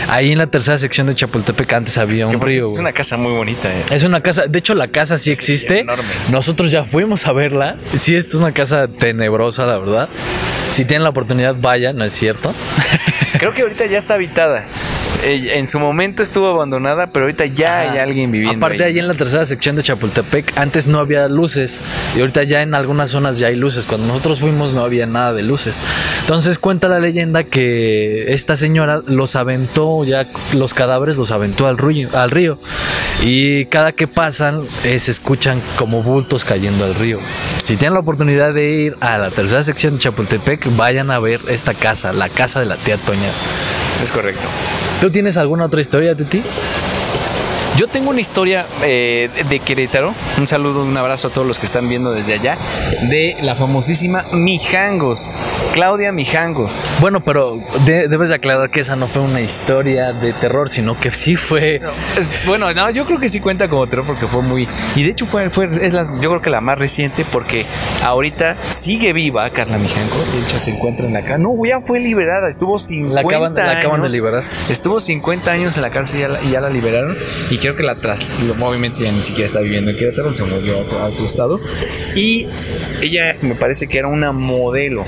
Ahí 0.09 0.33
en 0.33 0.39
la 0.39 0.47
tercera 0.47 0.79
sección 0.79 1.07
de 1.07 1.15
Chapultepec 1.15 1.71
antes 1.75 1.99
había 1.99 2.27
un 2.27 2.41
río. 2.41 2.65
Es 2.65 2.79
una 2.79 2.93
casa 2.93 3.17
muy 3.19 3.33
bonita, 3.33 3.69
eh. 3.71 3.83
Es 3.91 4.05
una 4.05 4.23
casa, 4.23 4.47
de 4.47 4.59
hecho 4.59 4.75
la 4.75 4.89
casa 4.89 5.19
sí 5.19 5.31
Es 5.31 5.39
existe. 5.39 5.81
enorme. 5.81 6.05
Nosotros 6.31 6.71
ya 6.71 6.85
fuimos 6.85 7.27
a 7.27 7.33
verla. 7.33 7.77
Sí, 7.97 8.17
esta 8.17 8.31
es 8.31 8.35
una 8.37 8.53
casa 8.53 8.89
tenebrosa, 8.89 9.67
la 9.67 9.79
verdad. 9.79 10.09
Si 10.73 10.85
tienen 10.85 11.03
la 11.05 11.11
oportunidad, 11.11 11.55
vayan, 11.61 11.97
¿no 11.97 12.05
es 12.05 12.13
cierto? 12.13 12.55
Creo 13.39 13.53
que 13.53 13.63
ahorita 13.63 13.87
ya 13.87 13.99
está 13.99 14.15
habitada. 14.15 14.65
Eh, 15.25 15.55
en 15.59 15.67
su 15.67 15.81
momento 15.81 16.23
estuvo 16.23 16.47
abandonada, 16.47 17.09
pero 17.09 17.25
ahorita 17.25 17.47
ya 17.47 17.81
Ajá. 17.83 17.93
hay 17.93 17.99
alguien 17.99 18.31
viviendo 18.31 18.65
Aparte, 18.65 18.85
ahí. 18.85 18.93
ahí 18.93 18.99
en 19.01 19.09
la 19.09 19.15
tercera 19.15 19.45
sección 19.45 19.75
de 19.75 19.83
Chapultepec, 19.83 20.57
antes 20.57 20.87
no 20.87 21.01
había 21.01 21.27
luces 21.29 21.81
y 22.17 22.21
ahorita 22.21 22.45
ya 22.45 22.63
en 22.63 22.75
algunas 22.75 23.11
zonas 23.11 23.39
ya 23.39 23.49
hay 23.49 23.57
luces. 23.57 23.85
Cuando 23.85 24.07
nosotros 24.07 24.41
fuimos 24.41 24.73
no 24.75 24.85
había 24.85 25.07
nada 25.07 25.33
de 25.33 25.43
luces. 25.43 25.81
Entonces 26.29 26.59
cuenta 26.59 26.89
la 26.89 26.99
leyenda 26.99 27.43
que 27.45 28.35
esta 28.35 28.55
señora 28.55 29.01
los 29.07 29.35
aventó, 29.35 30.05
ya 30.05 30.27
los 30.55 30.75
cadáveres 30.75 31.17
los 31.17 31.31
aventó 31.31 31.67
al 31.67 31.79
río, 31.79 32.11
al 32.13 32.31
río. 32.31 32.59
y 33.23 33.65
cada 33.65 33.93
que 33.93 34.07
pasan 34.07 34.61
eh, 34.85 34.99
se 34.99 35.11
escuchan 35.11 35.59
como 35.79 36.03
bultos 36.03 36.45
cayendo 36.45 36.85
al 36.85 36.95
río. 36.97 37.19
Si 37.65 37.79
tienen 37.79 37.95
la 37.95 38.01
oportunidad 38.01 38.53
de 38.53 38.71
ir 38.71 38.97
a 39.01 39.17
la 39.17 39.31
tercera 39.31 39.63
sección 39.63 39.95
de 39.95 40.01
Chapultepec, 40.01 40.77
vayan 40.77 41.11
a 41.11 41.19
ver 41.19 41.41
esta 41.49 41.73
casa, 41.73 42.13
la 42.13 42.29
casa 42.29 42.61
de 42.61 42.67
la 42.67 42.77
tía 42.77 42.99
Toña. 42.99 43.31
Es 44.03 44.13
correcto. 44.13 44.47
¿Tú 45.01 45.11
tienes 45.11 45.39
alguna 45.39 45.65
otra 45.65 45.81
historia, 45.81 46.15
Titi? 46.15 46.43
Yo 47.79 47.87
tengo 47.87 48.11
una 48.11 48.21
historia 48.21 48.67
eh, 48.83 49.31
de 49.49 49.61
Querétaro. 49.61 50.13
Un 50.37 50.49
saludo, 50.49 50.83
un 50.83 50.97
abrazo 50.97 51.29
a 51.29 51.31
todos 51.31 51.47
los 51.47 51.61
que 51.61 51.67
están 51.67 51.89
viendo 51.89 52.13
desde 52.13 52.35
allá. 52.35 52.59
De 53.09 53.37
la 53.41 53.55
famosísima 53.55 54.25
Mijangos. 54.33 55.31
Claudia 55.75 56.11
Mijangos. 56.11 56.83
Bueno, 57.01 57.21
pero 57.23 57.57
de- 57.85 58.09
debes 58.09 58.31
de 58.31 58.35
aclarar 58.35 58.71
que 58.71 58.81
esa 58.81 58.97
no 58.97 59.07
fue 59.07 59.23
una 59.23 59.41
historia 59.41 60.13
de 60.13 60.33
terror, 60.33 60.69
sino 60.69 60.99
que 60.99 61.13
sí 61.13 61.37
fue. 61.37 61.81
Es- 62.19 62.45
bueno, 62.47 62.73
no, 62.75 62.91
yo 62.91 63.05
creo 63.05 63.21
que 63.21 63.29
sí 63.29 63.39
cuenta 63.39 63.69
como 63.69 63.87
terror 63.87 64.05
porque 64.07 64.27
fue 64.27 64.43
muy. 64.43 64.67
Y 64.97 65.05
de 65.05 65.11
hecho 65.11 65.27
fue, 65.27 65.49
fue 65.49 65.67
es 65.67 65.93
la- 65.93 66.03
yo 66.21 66.31
creo 66.31 66.43
que 66.43 66.51
la 66.51 66.61
más 66.61 66.79
reciente 66.79 67.25
porque 67.31 67.65
ahorita 68.03 68.57
sigue 68.57 69.13
viva 69.13 69.49
Carla 69.51 69.79
Mijangos. 69.79 70.33
De 70.33 70.41
hecho 70.41 70.59
se 70.59 70.73
encuentra 70.75 71.07
en 71.07 71.13
la 71.13 71.21
cárcel. 71.23 71.43
No, 71.45 71.51
ya 71.65 71.81
fue 71.81 72.01
liberada. 72.01 72.49
Estuvo 72.49 72.77
50 72.81 73.15
La 73.15 73.21
acaban, 73.21 73.55
la 73.55 73.79
acaban 73.79 74.01
de 74.01 74.07
años. 74.07 74.13
liberar. 74.15 74.43
Estuvo 74.69 74.99
50 74.99 75.53
años 75.53 75.77
en 75.77 75.83
la 75.83 75.91
cárcel 75.91 76.19
y 76.19 76.21
ya 76.23 76.29
la, 76.29 76.43
y 76.43 76.51
ya 76.51 76.61
la 76.61 76.71
liberaron. 76.71 77.17
Y 77.51 77.68
creo 77.69 77.77
que 77.77 77.83
la 77.83 77.97
tras. 77.97 78.23
Obviamente 78.61 79.05
ya 79.05 79.13
ni 79.13 79.23
siquiera 79.23 79.47
está 79.47 79.61
viviendo 79.61 79.91
en 79.91 79.97
Querétaro, 79.97 80.33
se 80.33 80.45
movió 80.45 80.77
a 80.79 81.07
otro, 81.07 81.27
estado. 81.27 81.61
Y 82.15 82.47
ella 83.03 83.37
me 83.43 83.55
parece 83.55 83.87
que 83.89 83.99
era 83.99 84.09
una 84.09 84.33
modelo. 84.33 85.05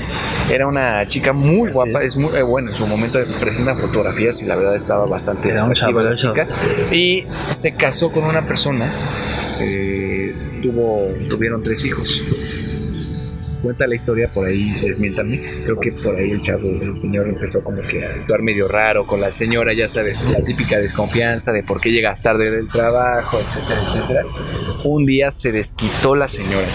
Era 0.49 0.67
una 0.67 1.05
chica 1.07 1.33
muy 1.33 1.71
guapa. 1.71 2.03
Es. 2.03 2.17
muy 2.17 2.35
eh, 2.35 2.43
bueno, 2.43 2.69
en 2.69 2.75
su 2.75 2.85
momento 2.85 3.19
presenta 3.39 3.73
fotografías 3.75 4.41
y 4.43 4.45
la 4.45 4.55
verdad 4.55 4.75
estaba 4.75 5.05
bastante 5.05 5.49
Era 5.49 5.63
un 5.63 5.73
chica. 5.73 6.47
Y 6.91 7.25
se 7.49 7.73
casó 7.73 8.11
con 8.11 8.25
una 8.25 8.43
persona. 8.43 8.87
eh, 9.61 10.35
tuvo, 10.61 11.11
tuvieron 11.29 11.63
tres 11.63 11.83
hijos. 11.85 12.21
Cuenta 13.61 13.85
la 13.85 13.95
historia, 13.95 14.27
por 14.27 14.47
ahí 14.47 14.71
desmiéntame. 14.81 15.39
Creo 15.65 15.79
que 15.79 15.91
por 15.91 16.15
ahí 16.15 16.31
el 16.31 16.41
chavo, 16.41 16.67
el 16.67 16.97
señor 16.97 17.27
empezó 17.27 17.63
como 17.63 17.79
que 17.83 18.03
a 18.03 18.09
actuar 18.09 18.41
medio 18.41 18.67
raro 18.67 19.05
con 19.05 19.21
la 19.21 19.31
señora, 19.31 19.73
ya 19.73 19.87
sabes, 19.87 20.29
la 20.31 20.43
típica 20.43 20.79
desconfianza 20.79 21.51
de 21.51 21.61
por 21.61 21.79
qué 21.79 21.91
llegas 21.91 22.21
tarde 22.23 22.49
del 22.49 22.67
trabajo, 22.67 23.39
etcétera, 23.39 23.81
etcétera. 23.87 24.25
Un 24.85 25.05
día 25.05 25.29
se 25.29 25.51
desquitó 25.51 26.15
la 26.15 26.27
señora, 26.27 26.67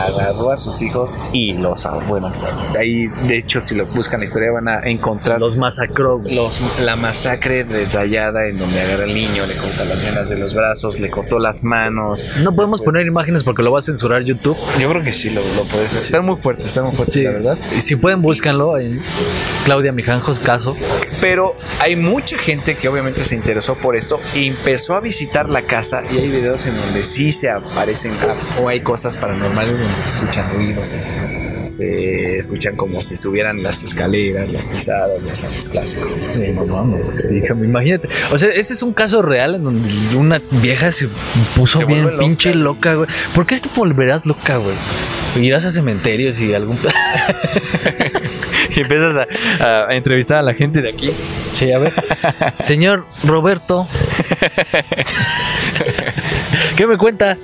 agarró 0.00 0.52
a 0.52 0.56
sus 0.56 0.80
hijos 0.82 1.18
y 1.32 1.54
los 1.54 1.86
bueno, 2.08 2.30
ahí 2.78 3.06
de 3.26 3.38
hecho 3.38 3.60
si 3.60 3.74
lo 3.74 3.84
buscan 3.86 4.20
la 4.20 4.24
historia 4.26 4.50
van 4.52 4.68
a 4.68 4.80
encontrar 4.80 5.40
Los 5.40 5.56
masacró. 5.56 6.20
los, 6.30 6.60
la 6.80 6.96
masacre 6.96 7.64
detallada 7.64 8.46
en 8.46 8.58
donde 8.58 8.80
agarra 8.80 9.04
al 9.04 9.14
niño, 9.14 9.46
le 9.46 9.54
corta 9.56 9.84
las 9.84 10.00
venas 10.02 10.28
de 10.28 10.36
los 10.36 10.54
brazos, 10.54 11.00
le 11.00 11.10
cortó 11.10 11.38
las 11.38 11.64
manos. 11.64 12.24
No 12.42 12.54
podemos 12.54 12.80
Después- 12.80 12.94
poner 12.94 13.06
imágenes 13.06 13.42
porque 13.44 13.62
lo 13.62 13.72
va 13.72 13.78
a 13.80 13.82
censurar 13.82 14.22
YouTube. 14.22 14.56
Yo 14.78 14.88
creo 14.88 15.02
que 15.02 15.12
sí 15.12 15.30
lo, 15.30 15.40
lo 15.56 15.62
puedes 15.64 15.88
hacer. 15.88 15.98
Está 16.00 16.20
muy 16.20 16.36
fuerte, 16.36 16.66
está 16.66 16.82
muy 16.82 16.92
fuerte, 16.94 17.22
la 17.24 17.30
verdad. 17.30 17.58
Y 17.76 17.80
si 17.80 17.96
pueden, 17.96 18.22
búscanlo 18.22 18.78
en 18.78 19.00
Claudia 19.64 19.92
Mijanjos 19.92 20.38
caso. 20.38 20.76
Pero 21.20 21.54
hay 21.80 21.96
mucha 21.96 22.38
gente 22.38 22.74
que 22.76 22.88
obviamente 22.88 23.24
se 23.24 23.34
interesó 23.34 23.74
por 23.74 23.96
esto 23.96 24.20
y 24.34 24.48
empezó 24.48 24.94
a 24.96 25.00
visitar 25.00 25.48
la 25.48 25.62
casa 25.62 26.02
y 26.12 26.18
hay 26.18 26.28
videos 26.28 26.66
en 26.66 26.76
donde 26.76 27.02
sí 27.04 27.32
se 27.32 27.50
aparecen 27.50 28.12
ah, 28.22 28.60
o 28.62 28.68
hay 28.68 28.80
cosas 28.80 29.16
paranormales 29.16 29.78
donde 29.82 30.00
se 30.00 30.10
escuchan 30.10 30.44
ruidos, 30.54 30.88
se, 30.88 31.66
se 31.66 32.38
escuchan 32.38 32.76
como 32.76 33.00
si 33.02 33.16
subieran 33.16 33.62
las 33.62 33.82
escaleras, 33.82 34.52
las 34.52 34.68
pisadas, 34.68 35.22
ya 35.24 35.34
sabes, 35.34 35.68
clásico. 35.68 36.08
Sí, 36.34 36.52
no 36.54 36.66
mames, 36.66 37.30
dígame, 37.30 37.66
imagínate. 37.66 38.08
O 38.30 38.38
sea, 38.38 38.50
ese 38.50 38.74
es 38.74 38.82
un 38.82 38.92
caso 38.92 39.22
real 39.22 39.56
en 39.56 39.64
donde 39.64 39.90
una 40.16 40.40
vieja 40.62 40.92
se 40.92 41.08
puso 41.56 41.78
Se 41.78 41.84
bien 41.84 42.04
loca, 42.04 42.18
pinche 42.18 42.54
loca, 42.54 42.94
güey. 42.94 43.08
¿Por 43.34 43.46
qué 43.46 43.56
te 43.56 43.68
volverás 43.74 44.26
loca, 44.26 44.56
güey? 44.56 44.74
Irás 45.40 45.64
a 45.64 45.70
cementerios 45.70 46.40
y 46.40 46.54
algún. 46.54 46.78
Y 48.74 48.80
empiezas 48.80 49.26
a, 49.60 49.88
a 49.88 49.94
entrevistar 49.94 50.38
a 50.38 50.42
la 50.42 50.54
gente 50.54 50.80
de 50.80 50.88
aquí. 50.90 51.10
Sí, 51.52 51.70
a 51.72 51.78
ver. 51.78 51.92
Señor 52.62 53.04
Roberto. 53.24 53.86
¿Qué 56.76 56.86
me 56.86 56.96
cuenta? 56.96 57.36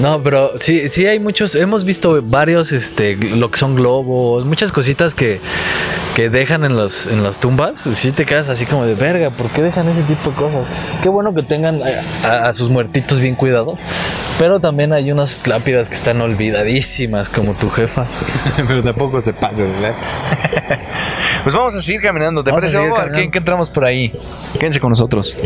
No, 0.00 0.22
pero 0.22 0.52
sí, 0.58 0.88
sí 0.88 1.06
hay 1.06 1.18
muchos, 1.18 1.54
hemos 1.56 1.84
visto 1.84 2.20
varios, 2.22 2.70
este, 2.72 3.16
lo 3.16 3.50
que 3.50 3.58
son 3.58 3.74
globos, 3.74 4.44
muchas 4.46 4.70
cositas 4.72 5.14
que, 5.14 5.40
que 6.14 6.30
dejan 6.30 6.64
en 6.64 6.76
los, 6.76 7.06
en 7.08 7.22
las 7.24 7.40
tumbas. 7.40 7.80
Si 7.94 8.12
te 8.12 8.24
quedas 8.24 8.48
así 8.48 8.64
como 8.66 8.84
de 8.86 8.94
verga, 8.94 9.30
¿por 9.30 9.48
qué 9.48 9.62
dejan 9.62 9.88
ese 9.88 10.02
tipo 10.02 10.30
de 10.30 10.36
cosas? 10.36 10.66
Qué 11.02 11.08
bueno 11.08 11.34
que 11.34 11.42
tengan 11.42 11.80
a, 11.82 12.28
a- 12.28 12.48
a 12.48 12.54
sus 12.54 12.68
muertitos 12.70 13.18
bien 13.18 13.34
cuidados. 13.34 13.80
Pero 14.38 14.58
también 14.58 14.92
hay 14.92 15.12
unas 15.12 15.46
lápidas 15.46 15.88
que 15.88 15.94
están 15.94 16.20
olvidadísimas, 16.20 17.28
como 17.28 17.54
tu 17.54 17.70
jefa. 17.70 18.06
Pero 18.68 18.82
tampoco 18.82 19.22
se 19.22 19.32
pasa, 19.32 19.62
¿verdad? 19.80 19.94
pues 21.44 21.54
vamos 21.54 21.76
a 21.76 21.82
seguir 21.82 22.00
caminando. 22.00 22.42
¿Te 22.42 22.50
Vamos 22.50 22.64
parece? 22.64 22.78
Vamos 22.78 22.98
a 22.98 23.04
ver. 23.04 23.12
¿Qué, 23.12 23.30
qué 23.30 23.38
entramos 23.38 23.70
por 23.70 23.84
ahí? 23.84 24.12
Quédense 24.58 24.80
con 24.80 24.90
nosotros. 24.90 25.36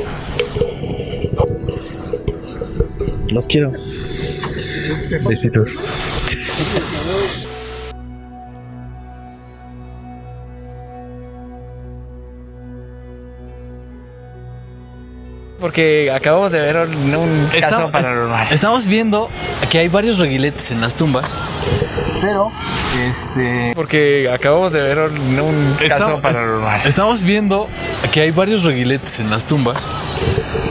Los 3.32 3.46
quiero. 3.46 3.72
Besitos. 5.28 5.74
Porque 15.66 16.12
acabamos 16.14 16.52
de 16.52 16.60
ver 16.60 16.76
un, 16.76 16.94
un 17.12 17.46
caso 17.46 17.56
Estamos- 17.66 17.90
paranormal. 17.90 18.46
Estamos 18.52 18.86
viendo 18.86 19.28
que 19.68 19.80
hay 19.80 19.88
varios 19.88 20.18
reguiletes 20.18 20.70
en 20.70 20.80
las 20.80 20.94
tumbas. 20.94 21.28
Pero, 22.20 22.52
este. 23.10 23.72
Porque 23.74 24.30
acabamos 24.32 24.70
de 24.72 24.80
ver 24.82 24.96
un, 25.00 25.18
un 25.40 25.74
caso 25.74 25.96
Estamos- 25.96 26.20
paranormal. 26.20 26.80
Estamos 26.84 27.22
viendo 27.24 27.66
que 28.12 28.20
hay 28.20 28.30
varios 28.30 28.62
reguiletes 28.62 29.18
en 29.18 29.28
las 29.28 29.44
tumbas. 29.46 29.82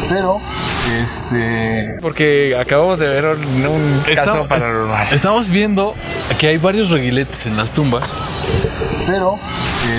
Pero, 0.08 0.40
este. 1.04 2.00
Porque 2.02 2.56
acabamos 2.58 2.98
de 3.00 3.10
ver 3.10 3.26
un, 3.26 3.68
un 3.68 4.00
caso 4.08 4.22
Estamos- 4.24 4.48
paranormal. 4.48 5.08
Estamos 5.12 5.50
viendo 5.50 5.94
que 6.40 6.48
hay 6.48 6.58
varios 6.58 6.90
reguiletes 6.90 7.48
en 7.48 7.58
las 7.58 7.74
tumbas. 7.74 8.08
Pero, 9.06 9.36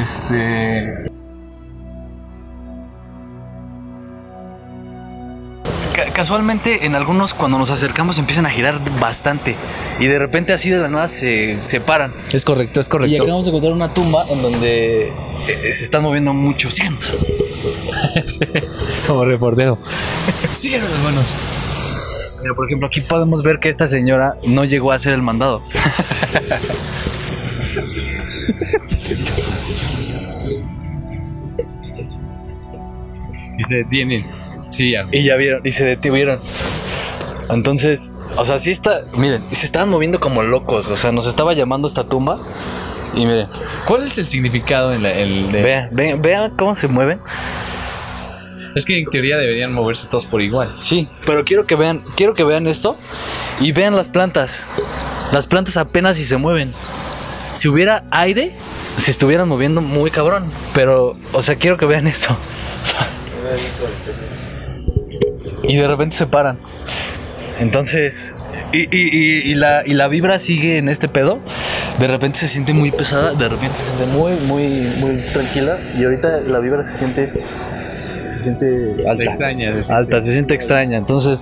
este. 0.00 1.11
Ca- 5.96 6.12
Casualmente 6.12 6.85
en 6.87 6.94
algunos 6.94 7.32
cuando 7.35 7.59
nos 7.59 7.70
acercamos 7.70 8.18
empiezan 8.18 8.44
a 8.46 8.50
girar 8.50 8.80
bastante 9.00 9.56
y 9.98 10.06
de 10.06 10.18
repente 10.18 10.52
así 10.52 10.68
de 10.70 10.78
la 10.78 10.88
nada 10.88 11.09
se 11.09 11.59
separan. 11.64 12.12
Es 12.32 12.44
correcto, 12.44 12.80
es 12.80 12.87
Y 12.87 12.90
correcto. 12.90 13.22
acabamos 13.22 13.46
de 13.46 13.50
encontrar 13.50 13.72
una 13.72 13.92
tumba 13.94 14.26
en 14.28 14.42
donde 14.42 15.09
eh, 15.09 15.72
se 15.72 15.85
están 15.85 16.02
moviendo 16.02 16.35
mucho. 16.35 16.70
Síganos. 16.70 17.12
Como 19.06 19.24
reportero. 19.24 19.78
Síganos, 20.52 20.90
hermanos. 20.90 21.35
Mira, 22.42 22.54
por 22.54 22.66
ejemplo, 22.66 22.87
aquí 22.88 23.00
podemos 23.00 23.42
ver 23.42 23.59
que 23.59 23.68
esta 23.70 23.88
señora 23.88 24.37
no 24.46 24.64
llegó 24.64 24.92
a 24.92 24.96
hacer 24.96 25.14
el 25.14 25.22
mandado. 25.22 25.62
Y 33.59 33.64
se 33.64 33.76
detienen. 33.76 34.24
Sí, 34.70 34.92
ya. 34.92 35.07
Y 35.12 35.24
ya 35.24 35.37
vieron, 35.37 35.61
y 35.64 35.70
se 35.70 35.85
detuvieron. 35.85 36.40
Entonces, 37.48 38.12
o 38.37 38.44
sea, 38.44 38.59
sí 38.59 38.70
está, 38.70 39.02
miren, 39.16 39.44
se 39.52 39.66
estaban 39.66 39.88
moviendo 39.88 40.20
como 40.20 40.42
locos. 40.42 40.88
O 40.88 40.96
sea, 40.96 41.12
nos 41.12 41.26
estaba 41.26 41.55
llamando 41.55 41.87
esta 41.87 42.05
tumba. 42.05 42.38
Y 43.14 43.24
miren, 43.24 43.48
¿Cuál 43.87 44.02
es 44.02 44.18
el 44.18 44.26
significado 44.26 44.92
en 44.92 45.02
la, 45.02 45.12
el 45.12 45.50
de... 45.52 45.62
vean, 45.62 45.88
vean, 45.92 46.22
vean 46.22 46.57
cómo 46.57 46.74
se 46.74 46.88
mueven. 46.88 47.20
Es 48.74 48.85
que 48.85 48.98
en 48.98 49.07
teoría 49.07 49.38
deberían 49.38 49.72
moverse 49.72 50.07
todos 50.07 50.26
por 50.26 50.42
igual. 50.42 50.68
Sí, 50.79 51.09
pero 51.24 51.44
quiero 51.44 51.66
que 51.66 51.76
vean, 51.76 52.00
quiero 52.14 52.35
que 52.35 52.44
vean 52.44 52.66
esto 52.66 52.98
y 53.59 53.72
vean 53.72 53.96
las 53.96 54.11
plantas. 54.11 54.68
Las 55.33 55.46
plantas 55.46 55.79
apenas 55.79 56.16
si 56.16 56.26
se 56.26 56.37
mueven. 56.37 56.72
Si 57.55 57.68
hubiera 57.68 58.05
aire, 58.11 58.55
se 58.98 59.11
estuvieran 59.11 59.48
moviendo 59.48 59.81
muy 59.81 60.11
cabrón. 60.11 60.52
Pero, 60.74 61.16
o 61.33 61.42
sea, 61.42 61.55
quiero 61.55 61.79
que 61.79 61.87
vean 61.87 62.07
esto. 62.07 62.37
y 65.68 65.76
de 65.76 65.87
repente 65.87 66.16
se 66.16 66.26
paran. 66.26 66.59
Entonces, 67.59 68.35
y, 68.72 68.87
y- 69.50 69.55
la, 69.55 69.83
y 69.87 69.94
la 69.94 70.09
vibra 70.09 70.38
sigue 70.38 70.76
en 70.79 70.88
este 70.90 71.09
pedo. 71.09 71.38
De 71.98 72.07
repente 72.07 72.38
se 72.38 72.48
siente 72.48 72.74
muy 72.74 72.90
pesada, 72.90 73.33
de 73.33 73.48
repente 73.48 73.74
se 73.76 73.85
siente 73.96 74.07
muy, 74.16 74.33
muy, 74.46 74.68
muy 74.98 75.16
tranquila. 75.33 75.74
Y 75.98 76.05
ahorita 76.05 76.40
la 76.48 76.59
vibra 76.59 76.83
se 76.85 76.92
siente, 76.98 77.31
se 77.33 78.42
siente 78.42 79.09
alta. 79.09 79.22
Extraña. 79.24 79.72
se 79.72 79.81
siente. 79.83 79.94
Alta, 79.94 80.20
se 80.20 80.33
siente 80.33 80.55
extraña. 80.55 80.98
Entonces, 80.98 81.40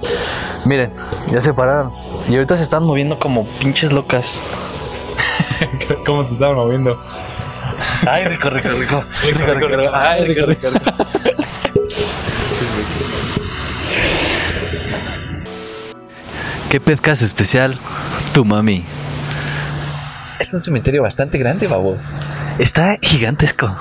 miren, 0.67 0.91
ya 1.33 1.41
se 1.41 1.53
pararon. 1.53 1.91
Y 2.29 2.35
ahorita 2.35 2.57
se 2.57 2.63
están 2.63 2.85
moviendo 2.85 3.19
como 3.19 3.45
pinches 3.61 3.91
locas. 3.93 4.35
¿Cómo 6.07 6.23
se 6.25 6.35
estaban 6.35 6.55
moviendo? 6.55 6.97
Ay, 8.07 8.25
rico, 8.27 8.51
rico, 8.51 8.69
rico. 8.79 9.05
Rico, 9.25 9.53
rico, 9.55 9.67
rico. 9.67 9.91
Ay, 9.93 10.25
rico, 10.27 10.47
rico. 10.47 10.69
¿Qué 16.75 16.81
podcast 16.81 17.23
especial? 17.23 17.79
Tu 18.33 18.45
mami. 18.45 18.83
Es 20.41 20.53
un 20.55 20.61
cementerio 20.61 21.03
bastante 21.03 21.39
grande, 21.39 21.69
babo. 21.69 21.97
Está 22.59 22.99
gigantesco. 23.01 23.73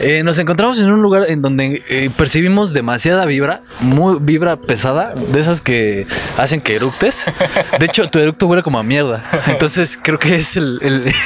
Eh, 0.00 0.22
nos 0.24 0.38
encontramos 0.38 0.78
en 0.78 0.90
un 0.92 1.00
lugar 1.02 1.30
en 1.30 1.40
donde 1.42 1.82
eh, 1.88 2.10
percibimos 2.16 2.72
demasiada 2.72 3.24
vibra, 3.26 3.60
muy 3.80 4.16
vibra 4.20 4.56
pesada, 4.56 5.14
de 5.14 5.40
esas 5.40 5.60
que 5.60 6.06
hacen 6.36 6.60
que 6.60 6.74
eructes. 6.76 7.26
De 7.78 7.86
hecho, 7.86 8.08
tu 8.10 8.18
eructo 8.18 8.46
huele 8.46 8.62
como 8.62 8.78
a 8.78 8.82
mierda. 8.82 9.24
Entonces 9.46 9.98
creo 10.00 10.18
que 10.18 10.34
es 10.36 10.56
el... 10.56 10.78
el- 10.82 11.04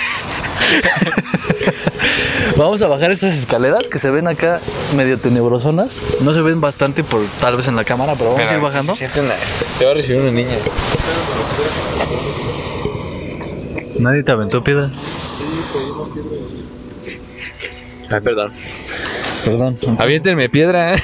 Vamos 2.56 2.82
a 2.82 2.88
bajar 2.88 3.10
estas 3.12 3.34
escaleras 3.34 3.88
que 3.88 3.98
se 3.98 4.10
ven 4.10 4.26
acá 4.26 4.60
medio 4.96 5.16
tenebrosonas. 5.18 5.96
No 6.22 6.32
se 6.32 6.40
ven 6.42 6.60
bastante 6.60 7.04
por 7.04 7.24
tal 7.40 7.56
vez 7.56 7.68
en 7.68 7.76
la 7.76 7.84
cámara, 7.84 8.14
pero 8.16 8.32
vamos 8.32 8.40
a 8.50 8.54
ir 8.54 8.60
bajando. 8.60 8.92
Te 9.78 9.84
va 9.84 9.92
a 9.92 9.94
recibir 9.94 10.20
una 10.22 10.30
niña. 10.32 10.54
Nadie 13.98 14.22
te 14.22 14.32
aventó 14.32 14.62
piedra. 14.64 14.90
Ay, 18.10 18.20
perdón. 18.20 18.50
Perdón. 19.44 19.78
Aviéntenme 19.98 20.48
piedra. 20.48 20.94
¿eh? 20.94 20.98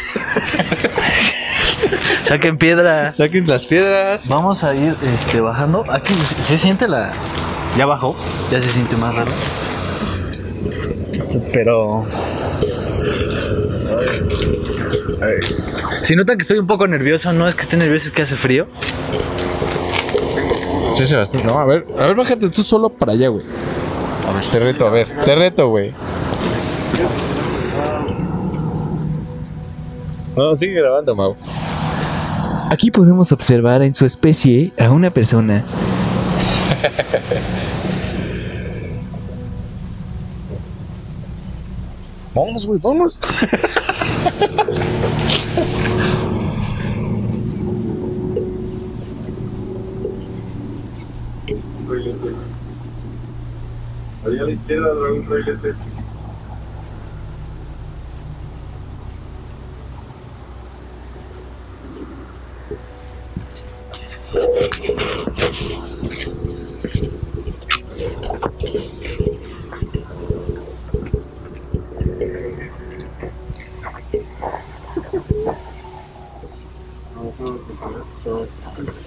Saquen 2.25 2.57
piedra. 2.57 3.13
Saquen 3.13 3.47
las 3.47 3.67
piedras. 3.67 4.29
Vamos 4.29 4.65
a 4.65 4.75
ir 4.75 4.95
este, 5.15 5.41
bajando. 5.41 5.85
Aquí 5.91 6.15
se, 6.15 6.43
se 6.43 6.59
siente 6.59 6.89
la. 6.89 7.13
Ya 7.77 7.87
bajó. 7.87 8.17
Ya 8.51 8.63
se 8.63 8.69
siente 8.69 8.97
más 8.97 9.15
raro. 9.15 9.31
Pero. 11.53 12.05
Si 16.03 16.17
notan 16.17 16.37
que 16.39 16.43
estoy 16.43 16.59
un 16.59 16.67
poco 16.67 16.87
nervioso, 16.87 17.33
no 17.33 17.49
es 17.49 17.55
que 17.55 17.63
esté 17.63 17.77
nervioso, 17.77 18.07
es 18.07 18.13
que 18.13 18.23
hace 18.23 18.37
frío. 18.37 18.67
Sí, 20.95 21.07
Sebastián. 21.07 21.45
No, 21.47 21.59
a 21.59 21.65
ver, 21.65 21.87
a 21.99 22.07
ver, 22.07 22.15
bájate 22.15 22.49
tú 22.51 22.63
solo 22.63 22.89
para 22.89 23.13
allá, 23.13 23.29
güey. 23.29 23.45
A 24.29 24.33
ver. 24.33 24.45
Te 24.51 24.59
reto, 24.59 24.87
a 24.87 24.91
ver. 24.91 25.09
Te 25.25 25.35
reto, 25.35 25.69
güey. 25.69 25.93
No, 30.37 30.57
sigue 30.57 30.75
grabando, 30.75 31.15
Mau. 31.15 31.37
Aquí 32.71 32.91
podemos 32.91 33.31
observar 33.31 33.83
en 33.83 33.95
su 33.95 34.05
especie 34.05 34.73
a 34.79 34.91
una 34.91 35.11
persona. 35.11 35.63
Vamos, 42.35 42.67
güey, 42.67 42.81
vamos. 42.83 43.19
Allá 54.27 54.43
a 54.43 54.45
la 54.47 54.51
izquierda 54.51 54.91
habrá 54.91 55.11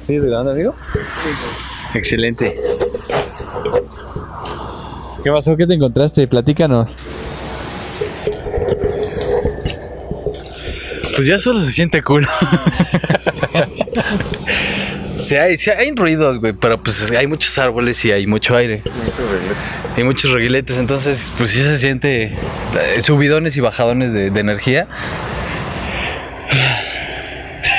¿Sigues 0.07 0.23
grabando, 0.23 0.51
amigo? 0.51 0.73
Excelente. 1.93 2.57
¿Qué 5.21 5.29
pasó? 5.29 5.57
¿Qué 5.57 5.67
te 5.67 5.73
encontraste? 5.73 6.25
Platícanos. 6.29 6.95
Pues 11.13 11.27
ya 11.27 11.37
solo 11.37 11.61
se 11.61 11.71
siente 11.71 12.01
cool. 12.03 12.25
Sí 15.17 15.35
hay, 15.35 15.57
sí 15.57 15.71
hay 15.71 15.91
ruidos, 15.93 16.39
güey, 16.39 16.53
pero 16.53 16.81
pues 16.81 17.11
hay 17.11 17.27
muchos 17.27 17.57
árboles 17.57 18.05
y 18.05 18.11
hay 18.11 18.27
mucho 18.27 18.55
aire. 18.55 18.83
Hay 19.97 20.03
muchos 20.05 20.31
reguiletes, 20.31 20.77
entonces 20.77 21.27
pues 21.37 21.51
sí 21.51 21.61
se 21.63 21.77
siente 21.79 22.25
eh, 22.25 23.01
subidones 23.01 23.57
y 23.57 23.59
bajadones 23.59 24.13
de, 24.13 24.29
de 24.29 24.39
energía. 24.39 24.87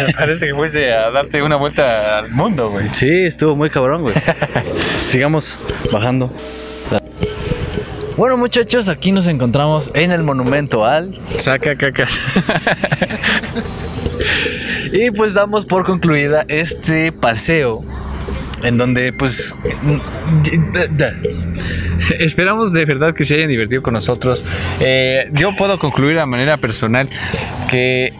Parece 0.18 0.46
que 0.46 0.54
fuiste 0.54 0.92
a 0.92 1.10
darte 1.10 1.42
una 1.42 1.56
vuelta 1.56 2.18
al 2.18 2.30
mundo, 2.30 2.70
güey. 2.70 2.88
Sí, 2.92 3.24
estuvo 3.24 3.56
muy 3.56 3.70
cabrón, 3.70 4.02
güey. 4.02 4.14
Sigamos 4.96 5.58
bajando. 5.92 6.30
Bueno, 8.16 8.36
muchachos, 8.36 8.88
aquí 8.88 9.12
nos 9.12 9.28
encontramos 9.28 9.92
en 9.94 10.10
el 10.10 10.24
monumento 10.24 10.84
al. 10.84 11.18
Saca 11.38 11.76
cacas. 11.76 12.20
Y 14.92 15.10
pues 15.10 15.34
damos 15.34 15.64
por 15.64 15.84
concluida 15.84 16.44
este 16.48 17.12
paseo. 17.12 17.82
En 18.62 18.76
donde, 18.76 19.12
pues. 19.12 19.54
Esperamos 22.18 22.72
de 22.72 22.84
verdad 22.84 23.14
que 23.14 23.24
se 23.24 23.34
hayan 23.34 23.48
divertido 23.48 23.82
con 23.82 23.94
nosotros. 23.94 24.44
Eh, 24.80 25.28
yo 25.32 25.54
puedo 25.54 25.78
concluir 25.78 26.16
de 26.16 26.26
manera 26.26 26.56
personal 26.56 27.08
que 27.70 28.12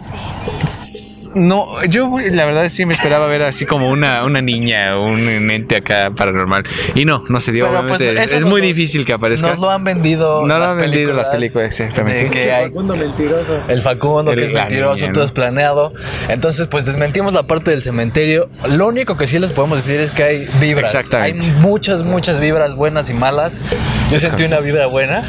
no, 1.35 1.83
yo 1.85 2.09
la 2.31 2.45
verdad 2.45 2.67
sí 2.69 2.85
me 2.85 2.93
esperaba 2.93 3.27
ver 3.27 3.43
así 3.43 3.65
como 3.65 3.89
una, 3.89 4.23
una 4.25 4.41
niña 4.41 4.97
o 4.97 5.05
un 5.05 5.49
ente 5.51 5.77
acá 5.77 6.11
paranormal. 6.15 6.63
Y 6.95 7.05
no, 7.05 7.23
no 7.29 7.39
se 7.39 7.51
dio. 7.51 7.67
Pero, 7.67 7.87
pues, 7.87 8.01
obviamente. 8.01 8.37
es 8.37 8.43
muy 8.45 8.61
lo- 8.61 8.67
difícil 8.67 9.05
que 9.05 9.13
aparezca. 9.13 9.47
Nos 9.47 9.59
lo 9.59 9.69
han 9.69 9.83
vendido. 9.83 10.41
No 10.45 10.55
lo 10.55 10.59
las 10.59 10.73
han 10.73 10.79
vendido 10.79 10.93
películas 11.03 11.27
las 11.27 11.35
películas, 11.35 11.65
exactamente. 11.67 12.51
hay 12.53 12.69
Facundo 12.69 12.95
mentiroso. 12.95 13.57
el 13.67 13.81
Facundo, 13.81 14.31
que 14.31 14.37
El- 14.37 14.43
es 14.45 14.53
mentiroso, 14.53 15.01
niña, 15.01 15.13
todo 15.13 15.23
es 15.23 15.31
planeado. 15.31 15.93
Entonces, 16.29 16.67
pues 16.67 16.85
desmentimos 16.85 17.33
la 17.33 17.43
parte 17.43 17.71
del 17.71 17.81
cementerio. 17.81 18.49
Lo 18.69 18.87
único 18.87 19.17
que 19.17 19.27
sí 19.27 19.39
les 19.39 19.51
podemos 19.51 19.85
decir 19.85 19.99
es 20.01 20.11
que 20.11 20.23
hay 20.23 20.47
vibras. 20.59 20.93
Exactamente. 20.95 21.45
Hay 21.45 21.51
muchas, 21.53 22.03
muchas 22.03 22.39
vibras 22.39 22.75
buenas 22.75 23.09
y 23.09 23.13
malas. 23.13 23.63
Yo 24.11 24.19
sentí 24.19 24.43
una 24.43 24.59
vibra 24.59 24.87
buena 24.87 25.23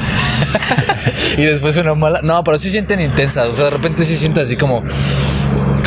y 1.36 1.42
después 1.44 1.76
una 1.76 1.94
mala. 1.94 2.20
No, 2.22 2.42
pero 2.44 2.58
sí 2.58 2.70
sienten 2.70 3.00
intensas. 3.00 3.46
O 3.46 3.52
sea, 3.52 3.66
de 3.66 3.70
repente 3.72 4.04
sí 4.04 4.16
sientes 4.16 4.44
así 4.48 4.56
como. 4.56 4.82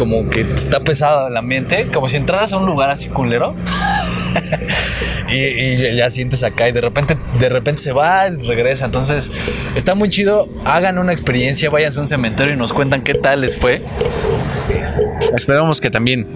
Como 0.04 0.30
que 0.30 0.42
está 0.42 0.82
pesado 0.82 1.30
el 1.30 1.38
ambiente, 1.38 1.88
como 1.94 2.10
si 2.10 2.18
entraras 2.18 2.52
a 2.52 2.58
un 2.58 2.66
lugar 2.66 2.90
así 2.90 3.08
culero 3.08 3.56
y, 5.32 5.96
ya 5.96 6.10
sientes 6.10 6.44
acá 6.44 6.68
y 6.68 6.74
de 6.74 6.82
repente, 6.82 7.16
de 7.40 7.48
repente 7.48 7.82
se 7.82 7.94
va 7.94 8.28
y 8.28 8.36
regresa. 8.46 8.84
Entonces, 8.84 9.32
está 9.78 9.96
muy 9.96 10.10
chido. 10.10 10.50
Hagan 10.66 10.98
una 10.98 11.14
experiencia, 11.14 11.70
váyanse 11.70 12.00
a 12.00 12.02
un 12.02 12.08
cementerio 12.08 12.54
y 12.54 12.58
nos 12.58 12.74
cuentan 12.74 13.02
qué 13.02 13.14
tal 13.14 13.40
les 13.40 13.56
fue. 13.56 13.82
Esperamos 15.36 15.82
que 15.82 15.90
también 15.90 16.28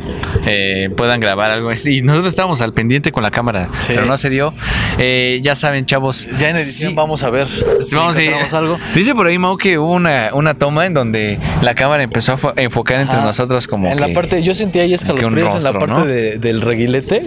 eh, 0.46 0.90
puedan 0.96 1.20
grabar 1.20 1.52
algo. 1.52 1.72
Y 1.86 2.02
nosotros 2.02 2.28
estábamos 2.30 2.62
al 2.62 2.74
pendiente 2.74 3.12
con 3.12 3.24
la 3.24 3.32
cámara, 3.32 3.68
Sí. 3.80 3.94
pero 3.96 4.06
no 4.06 4.18
se 4.18 4.30
dio. 4.30 4.54
Eh, 4.98 5.40
ya 5.44 5.56
saben, 5.56 5.86
chavos. 5.86 6.28
Ya 6.40 6.50
en 6.50 6.56
edición 6.58 6.90
sí, 6.92 6.96
vamos 6.96 7.24
a 7.24 7.30
ver 7.30 7.48
si 7.82 7.96
Vamos 7.96 8.18
a 8.18 8.58
algo. 8.58 8.78
Dice 8.94 9.14
por 9.14 9.28
ahí, 9.28 9.38
Mau, 9.38 9.58
que 9.58 9.78
hubo 9.78 9.92
una, 9.92 10.32
una 10.34 10.54
toma 10.56 10.86
en 10.86 10.94
donde 10.94 11.38
la 11.62 11.76
cámara 11.76 12.04
empezó 12.04 12.34
a 12.34 12.38
fo- 12.38 12.54
enfocar 12.56 13.00
entre 13.02 13.18
Ajá. 13.18 13.26
nosotros 13.26 13.68
como 13.68 13.88
en 13.90 13.98
que- 13.98 14.08
la 14.08 14.14
parte, 14.14 14.42
yo 14.44 14.54
sentí 14.54 14.80
ahí 14.80 14.94
escalofríos 14.94 15.54
en 15.56 15.64
la 15.64 15.74
parte 15.74 15.88
¿no? 15.88 16.06
de- 16.06 16.38
del 16.38 16.62
reguilete 16.62 17.26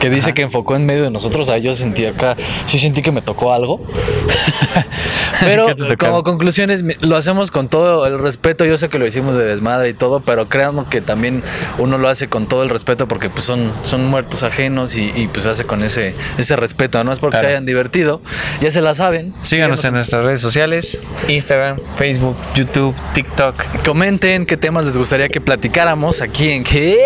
que 0.00 0.10
dice 0.10 0.34
que 0.34 0.42
enfocó 0.42 0.76
en 0.76 0.84
medio 0.86 1.02
de 1.04 1.10
nosotros. 1.10 1.46
Sea, 1.46 1.58
yo 1.58 1.72
sentí 1.72 2.04
acá, 2.06 2.36
sí 2.66 2.78
sentí 2.78 3.02
que 3.02 3.12
me 3.12 3.22
tocó 3.22 3.52
algo. 3.52 3.80
pero 5.40 5.66
como 5.98 6.22
conclusiones, 6.22 6.84
lo 7.00 7.16
hacemos 7.16 7.50
con 7.50 7.68
todo 7.68 8.06
el 8.06 8.18
respeto. 8.18 8.64
Yo 8.64 8.76
sé 8.76 8.88
que 8.88 8.98
lo 8.98 9.06
hicimos 9.06 9.34
de 9.36 9.44
desmadre 9.44 9.90
y 9.90 9.94
todo, 9.94 10.20
pero 10.20 10.48
créanme 10.48 10.82
que 10.90 11.00
también 11.04 11.42
uno 11.78 11.98
lo 11.98 12.08
hace 12.08 12.28
con 12.28 12.46
todo 12.48 12.62
el 12.62 12.70
respeto 12.70 13.06
porque 13.08 13.28
pues 13.30 13.44
son, 13.44 13.70
son 13.84 14.04
muertos 14.06 14.42
ajenos 14.42 14.96
y, 14.96 15.12
y, 15.14 15.28
pues 15.28 15.44
se 15.44 15.50
hace 15.50 15.64
con 15.64 15.82
ese, 15.82 16.14
ese 16.38 16.56
respeto. 16.56 17.02
No 17.04 17.12
es 17.12 17.18
porque 17.18 17.34
Claro. 17.34 17.48
se 17.48 17.52
hayan 17.54 17.66
divertido, 17.66 18.20
ya 18.60 18.70
se 18.70 18.80
la 18.80 18.94
saben. 18.94 19.32
Síganos 19.42 19.84
en 19.84 19.94
nuestras 19.94 20.24
redes 20.24 20.40
sociales, 20.40 21.00
Instagram, 21.28 21.78
Facebook, 21.96 22.36
YouTube, 22.54 22.94
TikTok. 23.12 23.54
Comenten 23.84 24.46
qué 24.46 24.56
temas 24.56 24.84
les 24.84 24.96
gustaría 24.96 25.28
que 25.28 25.40
platicáramos 25.40 26.20
aquí 26.20 26.50
en 26.50 26.64
¿Qué? 26.64 26.98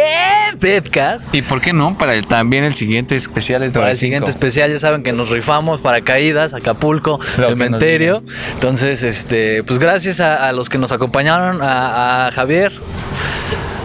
Podcast. 0.60 1.34
Y 1.34 1.42
por 1.42 1.60
qué 1.60 1.72
no, 1.72 1.96
para 1.96 2.14
el, 2.14 2.26
también 2.26 2.64
el 2.64 2.74
siguiente 2.74 3.16
especial 3.16 3.62
es 3.62 3.72
de 3.72 3.78
Para 3.80 3.90
el 3.92 3.96
siguiente 3.96 4.30
cinco. 4.30 4.38
especial 4.38 4.70
ya 4.72 4.78
saben 4.78 5.02
que 5.02 5.12
nos 5.12 5.30
rifamos 5.30 5.80
paracaídas, 5.80 6.54
Acapulco, 6.54 7.18
Lo 7.38 7.46
que 7.46 7.52
cementerio. 7.52 8.22
Entonces, 8.54 9.02
este, 9.02 9.62
pues 9.64 9.78
gracias 9.78 10.20
a, 10.20 10.48
a 10.48 10.52
los 10.52 10.68
que 10.68 10.78
nos 10.78 10.92
acompañaron, 10.92 11.62
a, 11.62 12.26
a 12.28 12.32
Javier, 12.32 12.72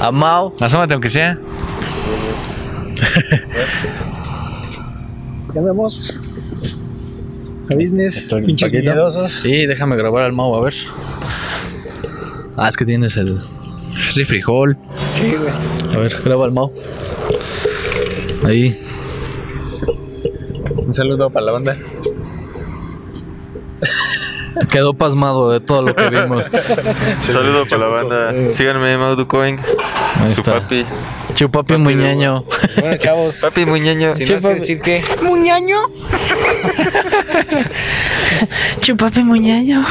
a 0.03 0.11
Mau. 0.11 0.53
Asómate 0.59 0.93
aunque 0.93 1.09
sea. 1.09 1.39
Ya 5.53 5.59
andamos. 5.59 6.19
A 7.71 7.75
business, 7.75 8.27
pinches 8.45 8.69
paquito. 8.69 8.91
miedosos. 8.91 9.31
Sí, 9.31 9.65
déjame 9.65 9.95
grabar 9.95 10.23
al 10.23 10.33
Mau, 10.33 10.53
a 10.55 10.61
ver. 10.61 10.73
Ah, 12.57 12.67
es 12.67 12.75
que 12.75 12.85
tienes 12.85 13.15
el. 13.15 13.41
Es 14.09 14.15
de 14.15 14.25
frijol. 14.25 14.77
Sí, 15.11 15.33
güey. 15.35 15.95
A 15.95 15.99
ver, 15.99 16.13
graba 16.23 16.45
al 16.45 16.51
Mau. 16.51 16.73
Ahí. 18.45 18.77
Un 20.75 20.93
saludo 20.93 21.29
para 21.29 21.45
la 21.45 21.51
banda. 21.53 21.77
Quedó 24.69 24.93
pasmado 24.93 25.49
de 25.51 25.61
todo 25.61 25.81
lo 25.81 25.95
que 25.95 26.09
vimos. 26.09 26.45
Saludo 27.21 27.65
para 27.65 27.77
la 27.81 27.87
banda. 27.87 28.33
Síganme, 28.51 28.97
Maudu 28.97 29.27
Coing. 29.27 29.59
Ahí 30.19 30.33
Su 30.33 30.41
está. 30.41 30.61
papi. 30.61 30.85
Chupapi 31.33 31.77
Muñaño. 31.77 32.43
Bueno, 32.79 32.97
chavos. 32.97 33.37
Papi 33.41 33.65
Muñeño. 33.65 34.15
Si 34.15 34.31
no 34.33 34.39
que 34.39 34.55
decir 34.55 34.81
que 34.81 35.03
Chupapi 38.79 39.23
Muñaño. 39.23 39.85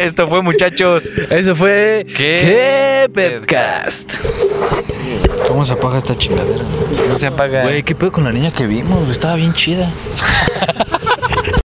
esto 0.00 0.28
fue, 0.28 0.42
muchachos. 0.42 1.08
Eso 1.30 1.56
fue 1.56 2.04
¿Qué? 2.06 3.08
¿Qué 3.14 3.40
Podcast. 3.40 4.14
¿Cómo 5.48 5.64
se 5.64 5.72
apaga 5.72 5.98
esta 5.98 6.16
chingadera? 6.16 6.64
No 7.08 7.18
se 7.18 7.26
apaga. 7.26 7.62
Güey, 7.62 7.82
¿qué 7.82 7.94
pedo 7.94 8.12
con 8.12 8.24
la 8.24 8.32
niña 8.32 8.52
que 8.52 8.66
vimos? 8.66 9.08
Estaba 9.10 9.34
bien 9.34 9.52
chida. 9.52 9.90